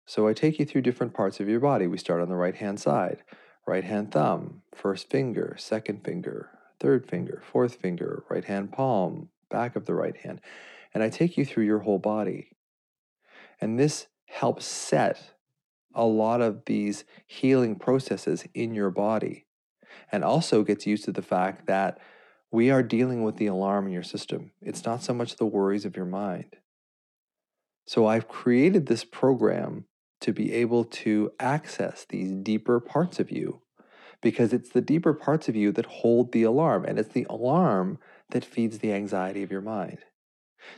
So 0.06 0.28
I 0.28 0.32
take 0.32 0.58
you 0.58 0.66
through 0.66 0.82
different 0.82 1.14
parts 1.14 1.40
of 1.40 1.48
your 1.48 1.60
body. 1.60 1.86
We 1.86 1.98
start 1.98 2.20
on 2.20 2.28
the 2.28 2.36
right 2.36 2.54
hand 2.54 2.78
side, 2.78 3.22
right 3.66 3.84
hand 3.84 4.12
thumb, 4.12 4.62
first 4.74 5.10
finger, 5.10 5.56
second 5.58 6.04
finger, 6.04 6.50
third 6.80 7.08
finger, 7.08 7.42
fourth 7.50 7.76
finger, 7.76 8.24
right 8.28 8.44
hand 8.44 8.72
palm, 8.72 9.28
back 9.50 9.76
of 9.76 9.86
the 9.86 9.94
right 9.94 10.16
hand. 10.18 10.40
And 10.92 11.02
I 11.02 11.08
take 11.08 11.36
you 11.36 11.44
through 11.44 11.64
your 11.64 11.80
whole 11.80 11.98
body. 11.98 12.50
And 13.60 13.78
this 13.78 14.06
helps 14.26 14.66
set 14.66 15.34
a 15.94 16.04
lot 16.04 16.40
of 16.40 16.64
these 16.66 17.04
healing 17.26 17.76
processes 17.76 18.44
in 18.52 18.74
your 18.74 18.90
body 18.90 19.46
and 20.10 20.24
also 20.24 20.62
gets 20.62 20.86
used 20.86 21.04
to 21.04 21.12
the 21.12 21.22
fact 21.22 21.66
that 21.66 21.98
we 22.50 22.70
are 22.70 22.82
dealing 22.82 23.22
with 23.22 23.36
the 23.36 23.46
alarm 23.46 23.86
in 23.86 23.92
your 23.92 24.02
system. 24.02 24.52
It's 24.60 24.84
not 24.84 25.02
so 25.02 25.14
much 25.14 25.36
the 25.36 25.46
worries 25.46 25.84
of 25.84 25.96
your 25.96 26.06
mind. 26.06 26.56
So 27.86 28.06
I've 28.06 28.28
created 28.28 28.86
this 28.86 29.04
program 29.04 29.86
to 30.24 30.32
be 30.32 30.54
able 30.54 30.84
to 30.84 31.30
access 31.38 32.06
these 32.08 32.32
deeper 32.32 32.80
parts 32.80 33.20
of 33.20 33.30
you 33.30 33.60
because 34.22 34.54
it's 34.54 34.70
the 34.70 34.80
deeper 34.80 35.12
parts 35.12 35.50
of 35.50 35.54
you 35.54 35.70
that 35.70 35.84
hold 35.84 36.32
the 36.32 36.42
alarm 36.42 36.82
and 36.82 36.98
it's 36.98 37.12
the 37.12 37.26
alarm 37.28 37.98
that 38.30 38.42
feeds 38.42 38.78
the 38.78 38.90
anxiety 38.90 39.42
of 39.42 39.50
your 39.50 39.60
mind. 39.60 39.98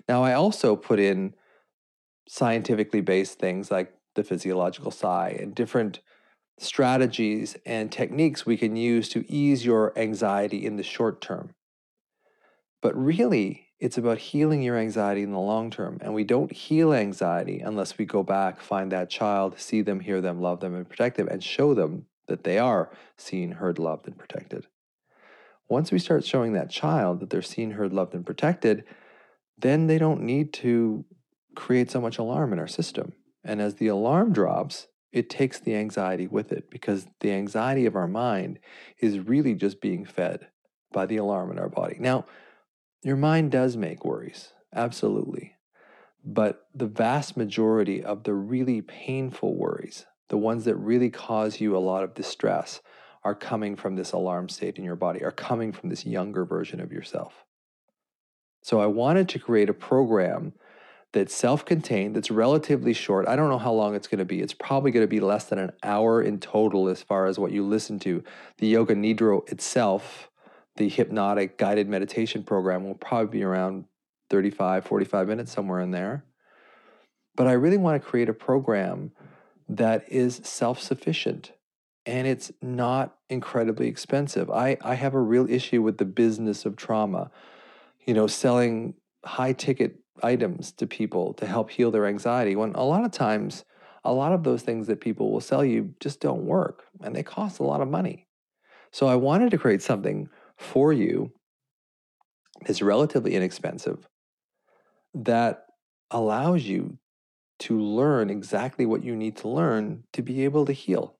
Now, 0.09 0.25
I 0.25 0.33
also 0.33 0.75
put 0.75 0.99
in 0.99 1.35
scientifically 2.27 3.01
based 3.01 3.39
things 3.39 3.71
like 3.71 3.95
the 4.17 4.25
physiological 4.25 4.91
sigh 4.91 5.39
and 5.41 5.55
different 5.55 6.01
strategies 6.59 7.57
and 7.65 7.93
techniques 7.93 8.45
we 8.45 8.57
can 8.57 8.75
use 8.75 9.09
to 9.11 9.25
ease 9.33 9.65
your 9.65 9.97
anxiety 9.97 10.67
in 10.67 10.75
the 10.75 10.83
short 10.83 11.21
term. 11.21 11.55
But 12.83 12.97
really, 12.97 13.66
it's 13.79 13.99
about 13.99 14.19
healing 14.19 14.63
your 14.63 14.77
anxiety 14.77 15.23
in 15.23 15.33
the 15.33 15.39
long 15.39 15.71
term. 15.71 15.99
And 16.01 16.15
we 16.15 16.25
don't 16.25 16.53
heal 16.53 16.93
anxiety 16.93 17.61
unless 17.61 17.99
we 17.99 18.05
go 18.05 18.23
back, 18.23 18.61
find 18.61 18.91
that 18.93 19.11
child, 19.11 19.59
see 19.59 19.83
them, 19.83 20.01
hear 20.01 20.21
them, 20.21 20.41
love 20.41 20.61
them, 20.61 20.75
and 20.75 20.89
protect 20.89 21.17
them, 21.17 21.29
and 21.29 21.43
show 21.43 21.75
them 21.75 22.07
that 22.29 22.45
they 22.45 22.59
are 22.59 22.91
seen, 23.17 23.53
heard, 23.53 23.79
loved, 23.79 24.07
and 24.07 24.19
protected. 24.19 24.67
Once 25.69 25.93
we 25.93 25.99
start 25.99 26.25
showing 26.25 26.53
that 26.53 26.71
child 26.71 27.21
that 27.21 27.31
they're 27.31 27.43
seen, 27.43 27.73
heard, 27.73 27.93
loved, 27.93 28.15
and 28.15 28.25
protected, 28.25 28.85
then 29.59 29.87
they 29.87 29.99
don't 29.99 30.23
need 30.23 30.53
to 30.53 31.05
create 31.55 31.91
so 31.91 32.01
much 32.01 32.19
alarm 32.19 32.53
in 32.53 32.59
our 32.59 32.69
system. 32.69 33.13
And 33.45 33.61
as 33.61 33.75
the 33.75 33.89
alarm 33.89 34.33
drops, 34.33 34.87
it 35.13 35.31
takes 35.31 35.59
the 35.59 35.75
anxiety 35.75 36.27
with 36.27 36.53
it 36.53 36.71
because 36.71 37.07
the 37.21 37.33
anxiety 37.33 37.87
of 37.87 37.97
our 37.97 38.09
mind 38.09 38.59
is 39.01 39.19
really 39.19 39.55
just 39.55 39.81
being 39.81 40.05
fed 40.05 40.49
by 40.93 41.07
the 41.07 41.17
alarm 41.17 41.51
in 41.51 41.59
our 41.59 41.69
body. 41.69 41.97
Now, 41.99 42.27
your 43.07 43.17
mind 43.17 43.53
does 43.53 43.77
make 43.77 44.05
worries, 44.05 44.53
absolutely. 44.75 45.55
But 46.25 46.67
the 46.75 46.87
vast 46.87 47.37
majority 47.37 48.03
of 48.03 48.25
the 48.25 48.35
really 48.35 48.83
painful 48.83 49.57
worries, 49.57 50.07
the 50.29 50.37
ones 50.37 50.65
that 50.65 50.75
really 50.75 51.11
cause 51.11 51.61
you 51.61 51.77
a 51.77 51.79
lot 51.79 52.03
of 52.03 52.15
distress, 52.15 52.81
are 53.23 53.35
coming 53.35 53.77
from 53.77 53.95
this 53.95 54.13
alarm 54.13 54.49
state 54.49 54.77
in 54.77 54.85
your 54.85 54.97
body, 54.97 55.23
are 55.23 55.31
coming 55.31 55.73
from 55.73 55.89
this 55.89 56.05
younger 56.05 56.45
version 56.45 56.81
of 56.81 56.91
yourself. 56.93 57.45
So 58.63 58.81
I 58.81 58.87
wanted 58.87 59.29
to 59.29 59.39
create 59.39 59.69
a 59.69 59.75
program 59.75 60.53
that's 61.13 61.35
self 61.35 61.65
contained, 61.65 62.17
that's 62.17 62.31
relatively 62.31 62.93
short. 62.93 63.29
I 63.29 63.37
don't 63.37 63.49
know 63.49 63.59
how 63.59 63.73
long 63.73 63.95
it's 63.95 64.09
going 64.09 64.19
to 64.19 64.25
be. 64.25 64.41
It's 64.41 64.53
probably 64.53 64.91
going 64.91 65.05
to 65.05 65.09
be 65.09 65.21
less 65.21 65.45
than 65.45 65.61
an 65.61 65.71
hour 65.85 66.21
in 66.21 66.41
total 66.41 66.89
as 66.89 67.03
far 67.03 67.27
as 67.27 67.39
what 67.39 67.53
you 67.53 67.65
listen 67.65 68.01
to. 68.01 68.25
The 68.59 68.67
Yoga 68.67 68.97
Nidra 68.97 69.49
itself, 69.51 70.29
the 70.77 70.89
hypnotic 70.89 71.59
guided 71.59 71.89
meditation 71.89 72.43
program, 72.43 72.85
will 72.85 72.95
probably 72.95 73.39
be 73.39 73.45
around 73.45 73.85
35, 74.31 74.85
45 74.85 75.29
minutes, 75.29 75.53
somewhere 75.53 75.81
in 75.81 75.91
there. 75.91 76.25
But 77.35 77.47
I 77.47 77.53
really 77.53 77.77
want 77.77 78.03
to 78.03 78.09
create 78.09 78.29
a 78.29 78.35
program 78.35 79.13
that 79.69 80.05
is 80.09 80.41
self 80.45 80.81
sufficient 80.81 81.53
and 82.07 82.27
it's 82.27 82.53
not 82.63 83.17
incredibly 83.29 83.89
expensive. 83.89 84.49
I, 84.49 84.79
I 84.81 84.95
have 84.95 85.15
a 85.15 85.21
real 85.21 85.51
issue 85.51 85.83
with 85.83 85.99
the 85.99 86.05
business 86.05 86.65
of 86.65 86.77
trauma, 86.77 87.33
you 88.07 88.15
know, 88.15 88.29
selling 88.29 88.95
high 89.25 89.53
ticket 89.53 89.97
items 90.23 90.71
to 90.73 90.87
people 90.87 91.35
to 91.35 91.47
help 91.47 91.69
heal 91.69 91.91
their 91.91 92.07
anxiety 92.07 92.55
when 92.55 92.73
a 92.75 92.85
lot 92.85 93.05
of 93.05 93.11
times 93.11 93.65
a 94.05 94.13
lot 94.13 94.33
of 94.33 94.45
those 94.45 94.63
things 94.63 94.87
that 94.87 95.01
people 95.01 95.33
will 95.33 95.41
sell 95.41 95.65
you 95.65 95.93
just 95.99 96.21
don't 96.21 96.47
work 96.47 96.85
and 97.03 97.15
they 97.15 97.25
cost 97.25 97.59
a 97.59 97.65
lot 97.65 97.81
of 97.81 97.89
money. 97.89 98.29
So 98.93 99.09
I 99.09 99.17
wanted 99.17 99.51
to 99.51 99.59
create 99.59 99.83
something 99.83 100.29
for 100.57 100.93
you 100.93 101.33
that's 102.65 102.83
relatively 102.83 103.35
inexpensive 103.35 104.09
that 105.15 105.67
allows 106.11 106.65
you 106.65 106.99
to 107.59 107.81
learn 107.81 108.31
exactly 108.31 108.85
what 108.85 109.05
you 109.05 109.17
need 109.17 109.37
to 109.37 109.49
learn 109.49 110.05
to 110.13 110.23
be 110.23 110.45
able 110.45 110.65
to 110.67 110.73
heal, 110.73 111.17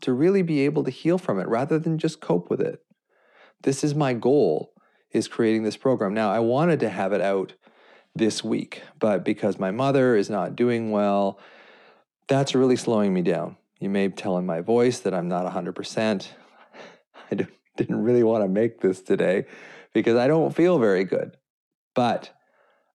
to 0.00 0.12
really 0.12 0.42
be 0.42 0.60
able 0.60 0.82
to 0.84 0.90
heal 0.90 1.18
from 1.18 1.38
it 1.38 1.48
rather 1.48 1.78
than 1.78 1.98
just 1.98 2.20
cope 2.20 2.48
with 2.48 2.60
it. 2.60 2.80
This 3.62 3.84
is 3.84 3.94
my 3.94 4.14
goal 4.14 4.72
is 5.10 5.28
creating 5.28 5.62
this 5.62 5.76
program. 5.76 6.14
Now, 6.14 6.32
I 6.32 6.38
wanted 6.38 6.80
to 6.80 6.88
have 6.88 7.12
it 7.12 7.20
out 7.20 7.54
this 8.14 8.42
week. 8.42 8.82
But 8.98 9.24
because 9.24 9.58
my 9.58 9.70
mother 9.70 10.16
is 10.16 10.30
not 10.30 10.56
doing 10.56 10.90
well, 10.90 11.38
that's 12.28 12.54
really 12.54 12.76
slowing 12.76 13.12
me 13.12 13.22
down. 13.22 13.56
You 13.80 13.90
may 13.90 14.08
tell 14.08 14.38
in 14.38 14.46
my 14.46 14.60
voice 14.60 15.00
that 15.00 15.14
I'm 15.14 15.28
not 15.28 15.50
100%. 15.52 16.28
I 17.30 17.34
didn't 17.76 18.02
really 18.02 18.22
want 18.22 18.44
to 18.44 18.48
make 18.48 18.80
this 18.80 19.00
today 19.00 19.46
because 19.92 20.16
I 20.16 20.26
don't 20.26 20.54
feel 20.54 20.78
very 20.78 21.04
good. 21.04 21.36
But 21.94 22.34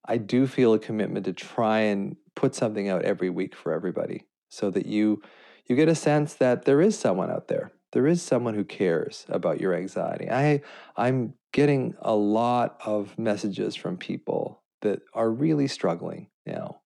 I 0.06 0.18
do 0.18 0.48
feel 0.48 0.74
a 0.74 0.80
commitment 0.80 1.26
to 1.26 1.34
try 1.34 1.80
and 1.80 2.16
put 2.36 2.56
something 2.56 2.88
out 2.90 3.04
every 3.04 3.30
week 3.30 3.56
for 3.56 3.74
everybody 3.74 4.26
so 4.50 4.70
that 4.72 4.86
you 4.86 5.22
you 5.66 5.76
get 5.76 5.90
a 5.90 5.96
sense 5.96 6.34
that 6.36 6.64
there 6.64 6.82
is 6.82 6.98
someone 6.98 7.30
out 7.30 7.50
there. 7.50 7.74
There 7.92 8.08
is 8.08 8.22
someone 8.22 8.54
who 8.54 8.64
cares 8.64 9.26
about 9.28 9.60
your 9.60 9.74
anxiety. 9.74 10.30
I 10.30 10.62
I'm 10.96 11.34
getting 11.52 11.96
a 12.02 12.16
lot 12.16 12.80
of 12.86 13.18
messages 13.18 13.76
from 13.76 13.98
people 13.98 14.64
that 14.82 15.02
are 15.14 15.30
really 15.30 15.68
struggling 15.68 16.28
now. 16.46 16.82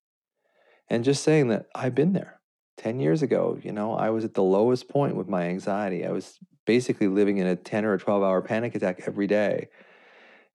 And 0.90 1.04
just 1.04 1.24
saying 1.24 1.50
that 1.50 1.68
I've 1.76 1.96
been 1.96 2.14
there. 2.14 2.40
10 2.78 3.00
years 3.00 3.22
ago, 3.22 3.60
you 3.62 3.72
know, 3.72 3.94
I 3.94 4.10
was 4.10 4.26
at 4.26 4.34
the 4.34 4.44
lowest 4.44 4.90
point 4.90 5.16
with 5.16 5.28
my 5.28 5.44
anxiety. 5.50 6.06
I 6.06 6.12
was 6.12 6.40
basically 6.66 7.08
living 7.08 7.38
in 7.38 7.48
a 7.48 7.56
10 7.56 7.86
or 7.86 7.94
a 7.94 8.00
12 8.00 8.24
hour 8.24 8.42
panic 8.42 8.76
attack 8.76 9.04
every 9.06 9.28
day. 9.28 9.70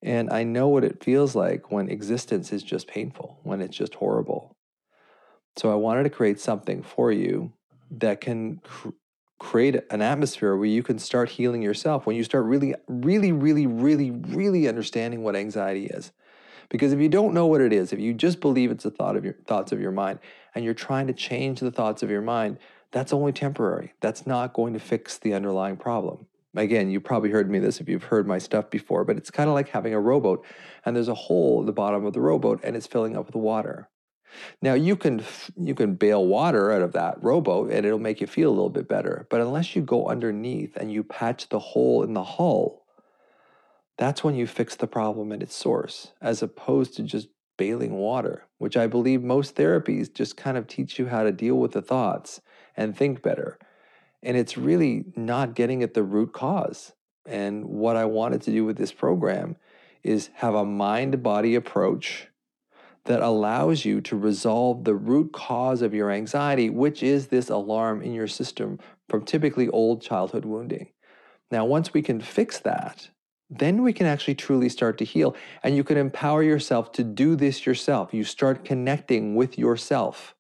And 0.03 0.31
I 0.31 0.45
know 0.45 0.69
what 0.69 0.85
it 0.85 1.03
feels 1.03 1.35
like 1.35 1.71
when 1.71 1.89
existence 1.89 2.53
is 2.53 2.63
just 2.63 2.87
painful, 2.87 3.39
when 3.43 3.61
it's 3.61 3.77
just 3.77 3.95
horrible. 3.95 4.55
So 5.57 5.73
I 5.73 5.75
wanted 5.75 6.05
to 6.05 6.11
create 6.11 6.39
something 6.39 6.83
for 6.83 7.11
you 7.11 7.53
that 7.91 8.21
can 8.21 8.61
cr- 8.63 8.91
create 9.39 9.83
an 9.91 10.03
atmosphere 10.03 10.57
where 10.57 10.67
you 10.67 10.83
can 10.83 10.99
start 10.99 11.31
healing 11.31 11.63
yourself 11.63 12.07
when 12.07 12.17
you 12.17 12.25
start 12.25 12.45
really, 12.45 12.75
really, 12.89 13.33
really, 13.33 13.67
really, 13.67 14.11
really 14.11 14.69
understanding 14.69 15.23
what 15.23 15.37
anxiety 15.37 15.87
is. 15.87 16.13
Because 16.69 16.93
if 16.93 17.01
you 17.01 17.09
don't 17.09 17.33
know 17.33 17.47
what 17.47 17.61
it 17.61 17.73
is, 17.73 17.93
if 17.93 18.01
you 18.01 18.13
just 18.13 18.41
believe 18.41 18.71
it's 18.71 18.85
a 18.85 18.91
thought 18.91 19.17
of 19.17 19.25
your 19.25 19.35
thoughts 19.47 19.73
of 19.73 19.81
your 19.81 19.93
mind 19.93 20.19
and 20.55 20.65
you're 20.65 20.75
trying 20.75 21.07
to 21.07 21.13
change 21.13 21.61
the 21.61 21.71
thoughts 21.71 22.03
of 22.03 22.11
your 22.11 22.23
mind, 22.23 22.59
that's 22.93 23.13
only 23.13 23.33
temporary. 23.33 23.93
That's 24.01 24.27
not 24.27 24.55
going 24.55 24.73
to 24.75 24.81
fix 24.81 25.19
the 25.19 25.35
underlying 25.35 25.77
problem. 25.77 26.27
Again, 26.55 26.91
you 26.91 27.01
probably 27.01 27.31
heard 27.31 27.51
me 27.51 27.59
this 27.59 27.81
if 27.81 27.89
you've 27.89 28.05
heard 28.05 28.27
my 28.27 28.39
stuff 28.39 28.71
before, 28.71 29.05
but 29.05 29.17
it's 29.17 29.31
kind 29.31 29.49
of 29.49 29.55
like 29.55 29.69
having 29.69 29.93
a 29.93 30.01
rowboat 30.01 30.45
and 30.85 30.97
there's 30.97 31.09
a 31.09 31.15
hole 31.15 31.61
in 31.61 31.67
the 31.67 31.73
bottom 31.73 32.07
of 32.07 32.15
the 32.15 32.21
rowboat 32.21 32.61
and 32.65 32.75
it's 32.75 32.87
filling 32.87 33.17
up 33.17 33.27
with 33.27 33.35
water. 33.35 33.91
Now 34.63 34.75
you 34.75 34.97
can 34.97 35.23
you 35.57 35.75
can 35.75 35.95
bail 35.95 36.27
water 36.27 36.73
out 36.73 36.83
of 36.83 36.93
that 36.93 37.23
rowboat 37.23 37.71
and 37.71 37.85
it'll 37.87 37.99
make 37.99 38.21
you 38.21 38.27
feel 38.27 38.51
a 38.51 38.55
little 38.55 38.71
bit 38.71 38.89
better. 38.89 39.27
But 39.31 39.41
unless 39.41 39.77
you 39.77 39.83
go 39.83 40.09
underneath 40.09 40.77
and 40.77 40.91
you 40.91 41.05
patch 41.05 41.49
the 41.49 41.59
hole 41.59 42.03
in 42.03 42.15
the 42.15 42.25
hull, 42.25 42.85
that's 43.99 44.25
when 44.25 44.35
you 44.35 44.47
fix 44.47 44.77
the 44.77 44.87
problem 44.87 45.33
at 45.33 45.43
its 45.43 45.55
source, 45.55 46.13
as 46.21 46.43
opposed 46.43 46.97
to 46.97 47.03
just 47.03 47.29
bailing 47.57 47.95
water, 47.95 48.45
which 48.59 48.77
I 48.77 48.87
believe 48.87 49.23
most 49.23 49.55
therapies 49.55 50.13
just 50.13 50.37
kind 50.37 50.57
of 50.57 50.67
teach 50.67 50.99
you 50.99 51.07
how 51.07 51.23
to 51.23 51.33
deal 51.33 51.57
with 51.57 51.73
the 51.73 51.83
thoughts 51.83 52.41
and 52.77 52.97
think 52.97 53.23
better. 53.23 53.59
And 54.23 54.37
it's 54.37 54.57
really 54.57 55.05
not 55.17 55.55
getting 55.55 55.83
at 55.83 55.95
the 55.95 56.03
root 56.03 56.33
cause. 56.33 56.93
And 57.27 57.65
what 57.65 57.97
I 57.97 58.05
wanted 58.05 58.43
to 58.43 58.51
do 58.51 58.65
with 58.65 58.77
this 58.77 58.93
program 58.93 59.57
is 60.03 60.31
have 60.35 60.55
a 60.55 60.65
mind 60.65 61.23
body 61.23 61.55
approach 61.55 62.29
that 63.05 63.23
allows 63.23 63.85
you 63.85 64.01
to 64.01 64.17
resolve 64.17 64.85
the 64.85 64.95
root 64.95 65.33
cause 65.33 65.83
of 65.83 65.95
your 65.95 66.11
anxiety, 66.11 66.71
which 66.71 67.03
is 67.03 67.29
this 67.29 67.49
alarm 67.49 68.03
in 68.03 68.13
your 68.13 68.27
system 68.27 68.79
from 69.09 69.25
typically 69.25 69.69
old 69.69 70.03
childhood 70.03 70.45
wounding. 70.45 70.89
Now, 71.51 71.65
once 71.65 71.95
we 71.95 72.03
can 72.03 72.21
fix 72.21 72.59
that, 72.61 73.11
then 73.49 73.83
we 73.83 73.93
can 73.93 74.07
actually 74.07 74.35
truly 74.35 74.69
start 74.69 74.99
to 74.99 75.05
heal. 75.05 75.37
And 75.63 75.77
you 75.77 75.85
can 75.85 75.97
empower 75.97 76.43
yourself 76.43 76.91
to 76.93 77.05
do 77.05 77.37
this 77.37 77.65
yourself. 77.65 78.13
You 78.13 78.25
start 78.25 78.65
connecting 78.65 79.37
with 79.37 79.57
yourself 79.57 80.35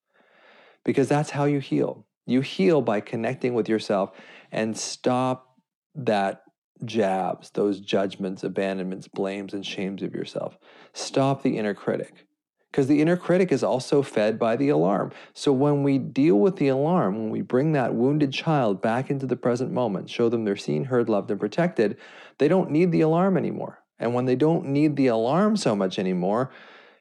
because 0.84 1.08
that's 1.08 1.30
how 1.30 1.44
you 1.44 1.60
heal. 1.60 2.05
You 2.26 2.40
heal 2.40 2.82
by 2.82 3.00
connecting 3.00 3.54
with 3.54 3.68
yourself 3.68 4.10
and 4.52 4.76
stop 4.76 5.56
that 5.94 6.42
jabs, 6.84 7.50
those 7.50 7.80
judgments, 7.80 8.44
abandonments, 8.44 9.08
blames, 9.08 9.54
and 9.54 9.64
shames 9.64 10.02
of 10.02 10.14
yourself. 10.14 10.58
Stop 10.92 11.42
the 11.42 11.56
inner 11.56 11.74
critic 11.74 12.26
because 12.70 12.88
the 12.88 13.00
inner 13.00 13.16
critic 13.16 13.52
is 13.52 13.62
also 13.62 14.02
fed 14.02 14.38
by 14.38 14.54
the 14.54 14.68
alarm. 14.68 15.10
So 15.32 15.50
when 15.50 15.82
we 15.82 15.96
deal 15.96 16.36
with 16.38 16.56
the 16.56 16.68
alarm, 16.68 17.16
when 17.16 17.30
we 17.30 17.40
bring 17.40 17.72
that 17.72 17.94
wounded 17.94 18.32
child 18.32 18.82
back 18.82 19.08
into 19.08 19.24
the 19.24 19.36
present 19.36 19.72
moment, 19.72 20.10
show 20.10 20.28
them 20.28 20.44
they're 20.44 20.56
seen, 20.56 20.84
heard, 20.84 21.08
loved, 21.08 21.30
and 21.30 21.40
protected, 21.40 21.96
they 22.36 22.48
don't 22.48 22.70
need 22.70 22.92
the 22.92 23.00
alarm 23.00 23.38
anymore. 23.38 23.82
And 23.98 24.12
when 24.12 24.26
they 24.26 24.36
don't 24.36 24.66
need 24.66 24.96
the 24.96 25.06
alarm 25.06 25.56
so 25.56 25.74
much 25.74 25.98
anymore, 25.98 26.50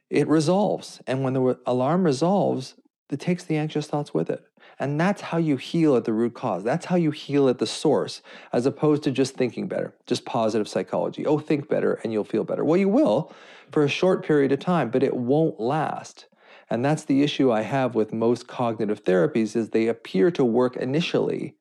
it 0.10 0.30
resolves. 0.30 1.02
And 1.08 1.24
when 1.24 1.34
the 1.34 1.60
alarm 1.66 2.06
resolves, 2.06 2.76
it 3.12 3.20
takes 3.20 3.44
the 3.44 3.58
anxious 3.58 3.88
thoughts 3.88 4.14
with 4.14 4.30
it. 4.30 4.46
And 4.80 5.00
that's 5.00 5.22
how 5.22 5.38
you 5.38 5.58
heal 5.58 5.96
at 5.96 6.04
the 6.04 6.14
root 6.14 6.34
cause. 6.34 6.64
That's 6.64 6.86
how 6.86 6.96
you 6.96 7.12
heal 7.12 7.48
at 7.48 7.60
the 7.60 7.68
source, 7.68 8.22
as 8.52 8.66
opposed 8.66 9.04
to 9.04 9.12
just 9.12 9.36
thinking 9.36 9.68
better, 9.68 9.94
just 10.06 10.26
positive 10.26 10.68
psychology. 10.68 11.26
Oh, 11.26 11.40
think 11.40 11.70
better 11.70 11.96
and 12.04 12.12
you'll 12.12 12.24
feel 12.26 12.44
better. 12.44 12.66
Well, 12.66 12.78
you 12.78 12.90
will 12.90 13.34
for 13.72 13.84
a 13.84 13.90
short 13.90 14.26
period 14.26 14.52
of 14.52 14.60
time, 14.60 14.90
but 14.90 15.04
it 15.04 15.16
won't 15.16 15.60
last. 15.60 16.26
And 16.70 16.84
that's 16.84 17.04
the 17.04 17.24
issue 17.24 17.52
I 17.52 17.62
have 17.62 17.96
with 17.96 18.12
most 18.12 18.48
cognitive 18.48 19.04
therapies 19.04 19.56
is 19.56 19.70
they 19.70 19.88
appear 19.88 20.32
to 20.32 20.44
work 20.44 20.76
initially, 20.76 21.56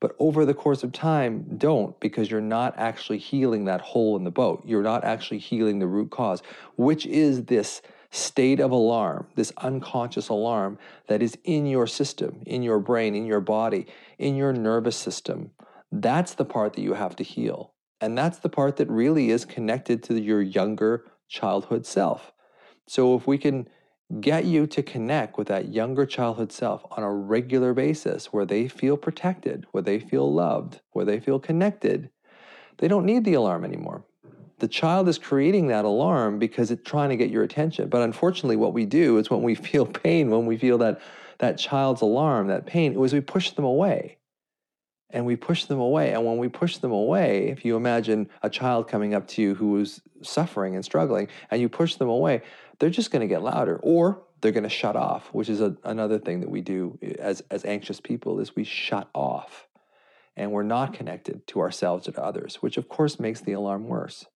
but 0.00 0.16
over 0.18 0.44
the 0.44 0.54
course 0.54 0.82
of 0.82 0.92
time 0.92 1.56
don't 1.56 1.98
because 2.00 2.30
you're 2.30 2.40
not 2.40 2.74
actually 2.76 3.18
healing 3.18 3.66
that 3.66 3.80
hole 3.80 4.16
in 4.16 4.24
the 4.24 4.30
boat. 4.30 4.62
You're 4.66 4.82
not 4.82 5.04
actually 5.04 5.38
healing 5.38 5.78
the 5.78 5.86
root 5.86 6.10
cause, 6.10 6.42
which 6.76 7.06
is 7.06 7.44
this 7.44 7.80
state 8.10 8.58
of 8.58 8.70
alarm, 8.70 9.26
this 9.36 9.52
unconscious 9.58 10.28
alarm 10.28 10.78
that 11.06 11.22
is 11.22 11.38
in 11.44 11.66
your 11.66 11.86
system, 11.86 12.42
in 12.46 12.62
your 12.62 12.80
brain, 12.80 13.14
in 13.14 13.24
your 13.24 13.40
body, 13.40 13.86
in 14.18 14.36
your 14.36 14.52
nervous 14.52 14.96
system. 14.96 15.50
That's 15.92 16.34
the 16.34 16.44
part 16.44 16.74
that 16.74 16.82
you 16.82 16.94
have 16.94 17.16
to 17.16 17.24
heal. 17.24 17.72
And 18.00 18.16
that's 18.16 18.38
the 18.38 18.48
part 18.48 18.76
that 18.76 18.90
really 18.90 19.30
is 19.30 19.44
connected 19.44 20.02
to 20.04 20.20
your 20.20 20.42
younger 20.42 21.04
childhood 21.28 21.86
self. 21.86 22.32
So 22.88 23.14
if 23.14 23.26
we 23.26 23.38
can 23.38 23.68
get 24.20 24.44
you 24.44 24.66
to 24.66 24.82
connect 24.82 25.38
with 25.38 25.46
that 25.48 25.72
younger 25.72 26.04
childhood 26.04 26.50
self 26.50 26.84
on 26.90 27.04
a 27.04 27.14
regular 27.14 27.74
basis 27.74 28.32
where 28.32 28.46
they 28.46 28.66
feel 28.66 28.96
protected, 28.96 29.66
where 29.70 29.82
they 29.82 30.00
feel 30.00 30.32
loved, 30.32 30.80
where 30.92 31.04
they 31.04 31.20
feel 31.20 31.38
connected, 31.38 32.10
they 32.78 32.88
don't 32.88 33.06
need 33.06 33.24
the 33.24 33.34
alarm 33.34 33.64
anymore 33.64 34.04
the 34.60 34.68
child 34.68 35.08
is 35.08 35.18
creating 35.18 35.68
that 35.68 35.84
alarm 35.84 36.38
because 36.38 36.70
it's 36.70 36.88
trying 36.88 37.10
to 37.10 37.16
get 37.16 37.30
your 37.30 37.42
attention. 37.42 37.88
But 37.88 38.02
unfortunately, 38.02 38.56
what 38.56 38.72
we 38.72 38.84
do 38.84 39.18
is 39.18 39.30
when 39.30 39.42
we 39.42 39.54
feel 39.70 39.86
pain, 39.86 40.30
when 40.30 40.46
we 40.46 40.56
feel 40.56 40.78
that 40.78 41.00
that 41.38 41.58
child's 41.58 42.02
alarm, 42.02 42.48
that 42.48 42.66
pain, 42.66 42.94
was 42.94 43.12
we 43.12 43.20
push 43.20 43.50
them 43.52 43.64
away. 43.64 44.18
And 45.12 45.26
we 45.26 45.34
push 45.34 45.64
them 45.64 45.80
away. 45.80 46.12
And 46.12 46.24
when 46.24 46.38
we 46.38 46.48
push 46.48 46.76
them 46.76 46.92
away, 46.92 47.48
if 47.48 47.64
you 47.64 47.74
imagine 47.74 48.28
a 48.42 48.50
child 48.50 48.86
coming 48.86 49.12
up 49.12 49.26
to 49.28 49.42
you 49.42 49.54
who 49.56 49.80
is 49.80 50.00
suffering 50.22 50.76
and 50.76 50.84
struggling, 50.84 51.26
and 51.50 51.60
you 51.60 51.68
push 51.68 51.96
them 51.96 52.08
away, 52.08 52.42
they're 52.78 52.90
just 52.90 53.10
going 53.10 53.20
to 53.20 53.26
get 53.26 53.42
louder, 53.42 53.80
or 53.82 54.22
they're 54.40 54.52
going 54.52 54.62
to 54.62 54.68
shut 54.68 54.94
off, 54.94 55.28
which 55.32 55.48
is 55.48 55.60
a, 55.60 55.76
another 55.84 56.18
thing 56.18 56.40
that 56.40 56.50
we 56.50 56.60
do 56.60 56.98
as 57.18 57.42
as 57.50 57.64
anxious 57.64 58.00
people 58.00 58.38
is 58.38 58.54
we 58.54 58.64
shut 58.64 59.08
off, 59.12 59.66
and 60.36 60.52
we're 60.52 60.62
not 60.62 60.94
connected 60.94 61.46
to 61.48 61.60
ourselves 61.60 62.06
or 62.06 62.12
to 62.12 62.22
others, 62.22 62.56
which 62.56 62.76
of 62.76 62.88
course 62.88 63.18
makes 63.18 63.40
the 63.40 63.52
alarm 63.52 63.88
worse. 63.88 64.26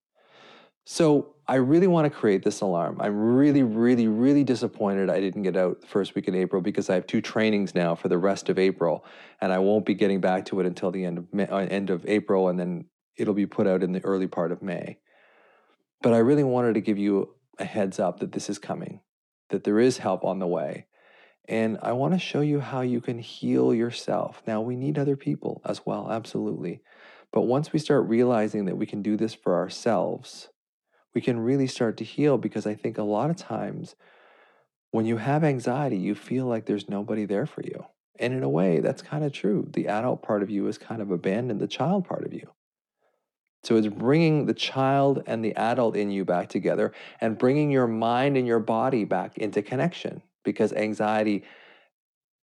So 0.85 1.35
I 1.49 1.57
really 1.57 1.87
want 1.87 2.05
to 2.05 2.11
create 2.11 2.43
this 2.43 2.61
alarm. 2.61 2.99
I'm 3.01 3.17
really, 3.17 3.63
really, 3.63 4.07
really 4.07 4.45
disappointed 4.45 5.09
I 5.09 5.21
didn't 5.21 5.43
get 5.43 5.57
out 5.57 5.81
the 5.81 5.87
first 5.87 6.15
week 6.15 6.29
in 6.29 6.35
April 6.35 6.61
because 6.61 6.91
I 6.91 6.95
have 6.95 7.07
two 7.07 7.21
trainings 7.21 7.75
now 7.75 7.95
for 7.95 8.09
the 8.09 8.19
rest 8.19 8.49
of 8.49 8.59
April, 8.59 9.05
and 9.41 9.53
I 9.53 9.59
won't 9.59 9.87
be 9.87 9.95
getting 9.95 10.21
back 10.21 10.45
to 10.47 10.61
it 10.61 10.67
until 10.67 10.91
the 10.91 11.05
end 11.05 11.19
of 11.19 11.33
May, 11.33 11.47
uh, 11.47 11.59
end 11.59 11.91
of 11.91 12.07
April, 12.07 12.49
and 12.49 12.59
then 12.59 12.87
it'll 13.17 13.35
be 13.35 13.47
put 13.47 13.67
out 13.67 13.83
in 13.83 13.93
the 13.93 14.05
early 14.05 14.27
part 14.27 14.53
of 14.53 14.63
May. 14.63 14.99
But 16.03 16.13
I 16.13 16.19
really 16.19 16.45
wanted 16.45 16.75
to 16.75 16.81
give 16.81 16.99
you 16.99 17.35
a 17.59 17.65
heads 17.65 17.99
up 17.99 18.21
that 18.21 18.33
this 18.33 18.51
is 18.51 18.59
coming, 18.59 19.01
that 19.49 19.65
there 19.65 19.81
is 19.81 19.99
help 19.99 20.25
on 20.25 20.39
the 20.39 20.47
way. 20.47 20.87
And 21.47 21.79
I 21.83 21.93
want 21.93 22.15
to 22.15 22.19
show 22.19 22.41
you 22.41 22.61
how 22.61 22.81
you 22.81 23.01
can 23.01 23.19
heal 23.19 23.75
yourself. 23.75 24.43
Now, 24.47 24.61
we 24.61 24.77
need 24.77 24.99
other 24.99 25.17
people 25.17 25.61
as 25.65 25.85
well, 25.85 26.11
absolutely. 26.11 26.81
But 27.33 27.43
once 27.43 27.73
we 27.73 27.79
start 27.79 28.09
realizing 28.09 28.65
that 28.67 28.77
we 28.77 28.87
can 28.87 29.03
do 29.03 29.17
this 29.17 29.35
for 29.35 29.57
ourselves, 29.57 30.49
we 31.15 31.21
can 31.21 31.39
really 31.39 31.67
start 31.67 31.97
to 31.99 32.05
heal 32.05 32.39
because 32.39 32.67
I 32.67 32.75
think 32.75 32.99
a 32.99 33.03
lot 33.03 33.31
of 33.31 33.37
times 33.37 33.95
when 34.91 35.07
you 35.07 35.17
have 35.17 35.43
anxiety, 35.45 35.97
you 35.97 36.15
feel 36.15 36.47
like 36.47 36.67
there's 36.67 36.89
nobody 36.89 37.25
there 37.25 37.47
for 37.47 37.63
you. 37.63 37.87
And 38.19 38.33
in 38.33 38.43
a 38.43 38.49
way, 38.49 38.81
that's 38.81 39.03
kind 39.03 39.25
of 39.25 39.33
true. 39.33 39.69
The 39.73 39.89
adult 39.89 40.23
part 40.23 40.43
of 40.43 40.51
you 40.51 40.69
is 40.69 40.79
kind 40.79 41.03
of 41.03 41.11
abandoned 41.11 41.61
the 41.61 41.67
child 41.67 42.07
part 42.07 42.25
of 42.25 42.33
you. 42.33 42.49
So 43.65 43.77
it's 43.77 43.89
bringing 43.89 44.47
the 44.47 44.55
child 44.55 45.23
and 45.27 45.45
the 45.45 45.57
adult 45.57 45.97
in 45.97 46.11
you 46.11 46.25
back 46.25 46.49
together 46.49 46.93
and 47.21 47.39
bringing 47.39 47.71
your 47.71 47.87
mind 47.87 48.37
and 48.37 48.47
your 48.47 48.61
body 48.61 49.05
back 49.05 49.39
into 49.39 49.63
connection 49.63 50.23
because 50.45 50.73
anxiety 50.75 51.45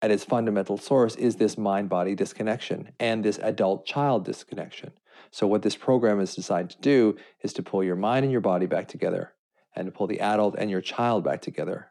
at 0.02 0.10
its 0.10 0.24
fundamental 0.24 0.76
source 0.76 1.14
is 1.14 1.36
this 1.36 1.56
mind 1.56 1.88
body 1.88 2.16
disconnection 2.16 2.90
and 2.98 3.24
this 3.24 3.38
adult 3.38 3.86
child 3.86 4.24
disconnection. 4.24 4.92
So, 5.32 5.46
what 5.46 5.62
this 5.62 5.76
program 5.76 6.20
is 6.20 6.34
designed 6.34 6.70
to 6.70 6.80
do 6.80 7.16
is 7.40 7.54
to 7.54 7.62
pull 7.62 7.82
your 7.82 7.96
mind 7.96 8.24
and 8.24 8.30
your 8.30 8.42
body 8.42 8.66
back 8.66 8.86
together 8.86 9.32
and 9.74 9.86
to 9.86 9.90
pull 9.90 10.06
the 10.06 10.20
adult 10.20 10.54
and 10.58 10.70
your 10.70 10.82
child 10.82 11.24
back 11.24 11.40
together. 11.40 11.90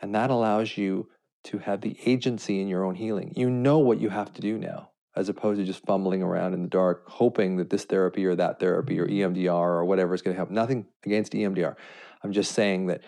And 0.00 0.14
that 0.14 0.30
allows 0.30 0.78
you 0.78 1.10
to 1.44 1.58
have 1.58 1.82
the 1.82 1.98
agency 2.06 2.58
in 2.58 2.68
your 2.68 2.84
own 2.84 2.94
healing. 2.94 3.34
You 3.36 3.50
know 3.50 3.78
what 3.78 4.00
you 4.00 4.08
have 4.08 4.32
to 4.32 4.40
do 4.40 4.56
now, 4.56 4.88
as 5.14 5.28
opposed 5.28 5.60
to 5.60 5.66
just 5.66 5.84
fumbling 5.84 6.22
around 6.22 6.54
in 6.54 6.62
the 6.62 6.68
dark, 6.68 7.04
hoping 7.06 7.58
that 7.58 7.68
this 7.68 7.84
therapy 7.84 8.24
or 8.24 8.34
that 8.36 8.58
therapy 8.58 8.98
or 8.98 9.06
EMDR 9.06 9.50
or 9.50 9.84
whatever 9.84 10.14
is 10.14 10.22
going 10.22 10.34
to 10.34 10.38
help. 10.38 10.50
Nothing 10.50 10.86
against 11.04 11.32
EMDR. 11.32 11.76
I'm 12.24 12.32
just 12.32 12.52
saying 12.52 12.86
that 12.86 13.02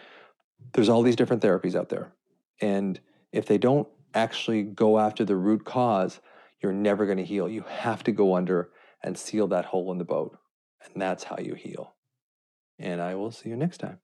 there's 0.74 0.90
all 0.90 1.02
these 1.02 1.16
different 1.16 1.42
therapies 1.42 1.74
out 1.74 1.88
there. 1.88 2.12
And 2.60 3.00
if 3.32 3.46
they 3.46 3.56
don't 3.56 3.88
actually 4.12 4.64
go 4.64 4.98
after 4.98 5.24
the 5.24 5.36
root 5.36 5.64
cause, 5.64 6.20
you're 6.62 6.74
never 6.74 7.06
going 7.06 7.18
to 7.18 7.24
heal. 7.24 7.48
You 7.48 7.62
have 7.62 8.04
to 8.04 8.12
go 8.12 8.34
under 8.34 8.68
and 9.02 9.18
seal 9.18 9.48
that 9.48 9.66
hole 9.66 9.90
in 9.92 9.98
the 9.98 10.04
boat. 10.04 10.38
And 10.84 11.00
that's 11.00 11.24
how 11.24 11.36
you 11.38 11.54
heal. 11.54 11.94
And 12.78 13.00
I 13.00 13.14
will 13.14 13.30
see 13.30 13.48
you 13.48 13.56
next 13.56 13.78
time. 13.78 13.98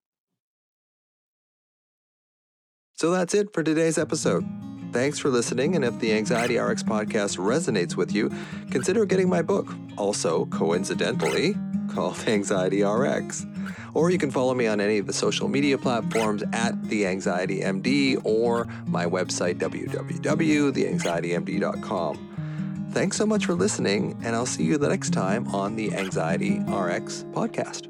So 2.95 3.11
that's 3.11 3.35
it 3.35 3.53
for 3.53 3.63
today's 3.63 3.99
episode. 3.99 4.45
Thanks 4.93 5.19
for 5.19 5.29
listening, 5.29 5.77
and 5.77 5.85
if 5.85 5.99
the 6.01 6.15
Anxiety 6.15 6.59
RX 6.59 6.83
podcast 6.83 7.37
resonates 7.37 7.95
with 7.95 8.11
you, 8.11 8.33
consider 8.71 9.05
getting 9.05 9.29
my 9.29 9.43
book, 9.43 9.69
also 9.97 10.47
coincidentally 10.47 11.55
called 11.89 12.19
Anxiety 12.27 12.83
RX. 12.83 13.47
Or 13.95 14.11
you 14.11 14.19
can 14.19 14.31
follow 14.31 14.55
me 14.55 14.67
on 14.67 14.81
any 14.81 14.97
of 14.99 15.07
the 15.07 15.13
social 15.13 15.47
media 15.47 15.77
platforms 15.77 16.43
at 16.53 16.83
The 16.89 17.07
Anxiety 17.07 17.61
MD 17.61 18.19
or 18.25 18.67
my 18.87 19.05
website, 19.05 19.59
www.theanxietymd.com. 19.59 22.25
Thanks 22.91 23.17
so 23.17 23.27
much 23.27 23.47
for 23.47 23.55
listening, 23.55 24.17
and 24.25 24.35
I'll 24.35 24.47
see 24.47 24.65
you 24.65 24.79
the 24.79 24.89
next 24.89 25.11
time 25.11 25.47
on 25.49 25.77
the 25.77 25.95
Anxiety 25.95 26.59
RX 26.61 27.25
podcast. 27.33 27.89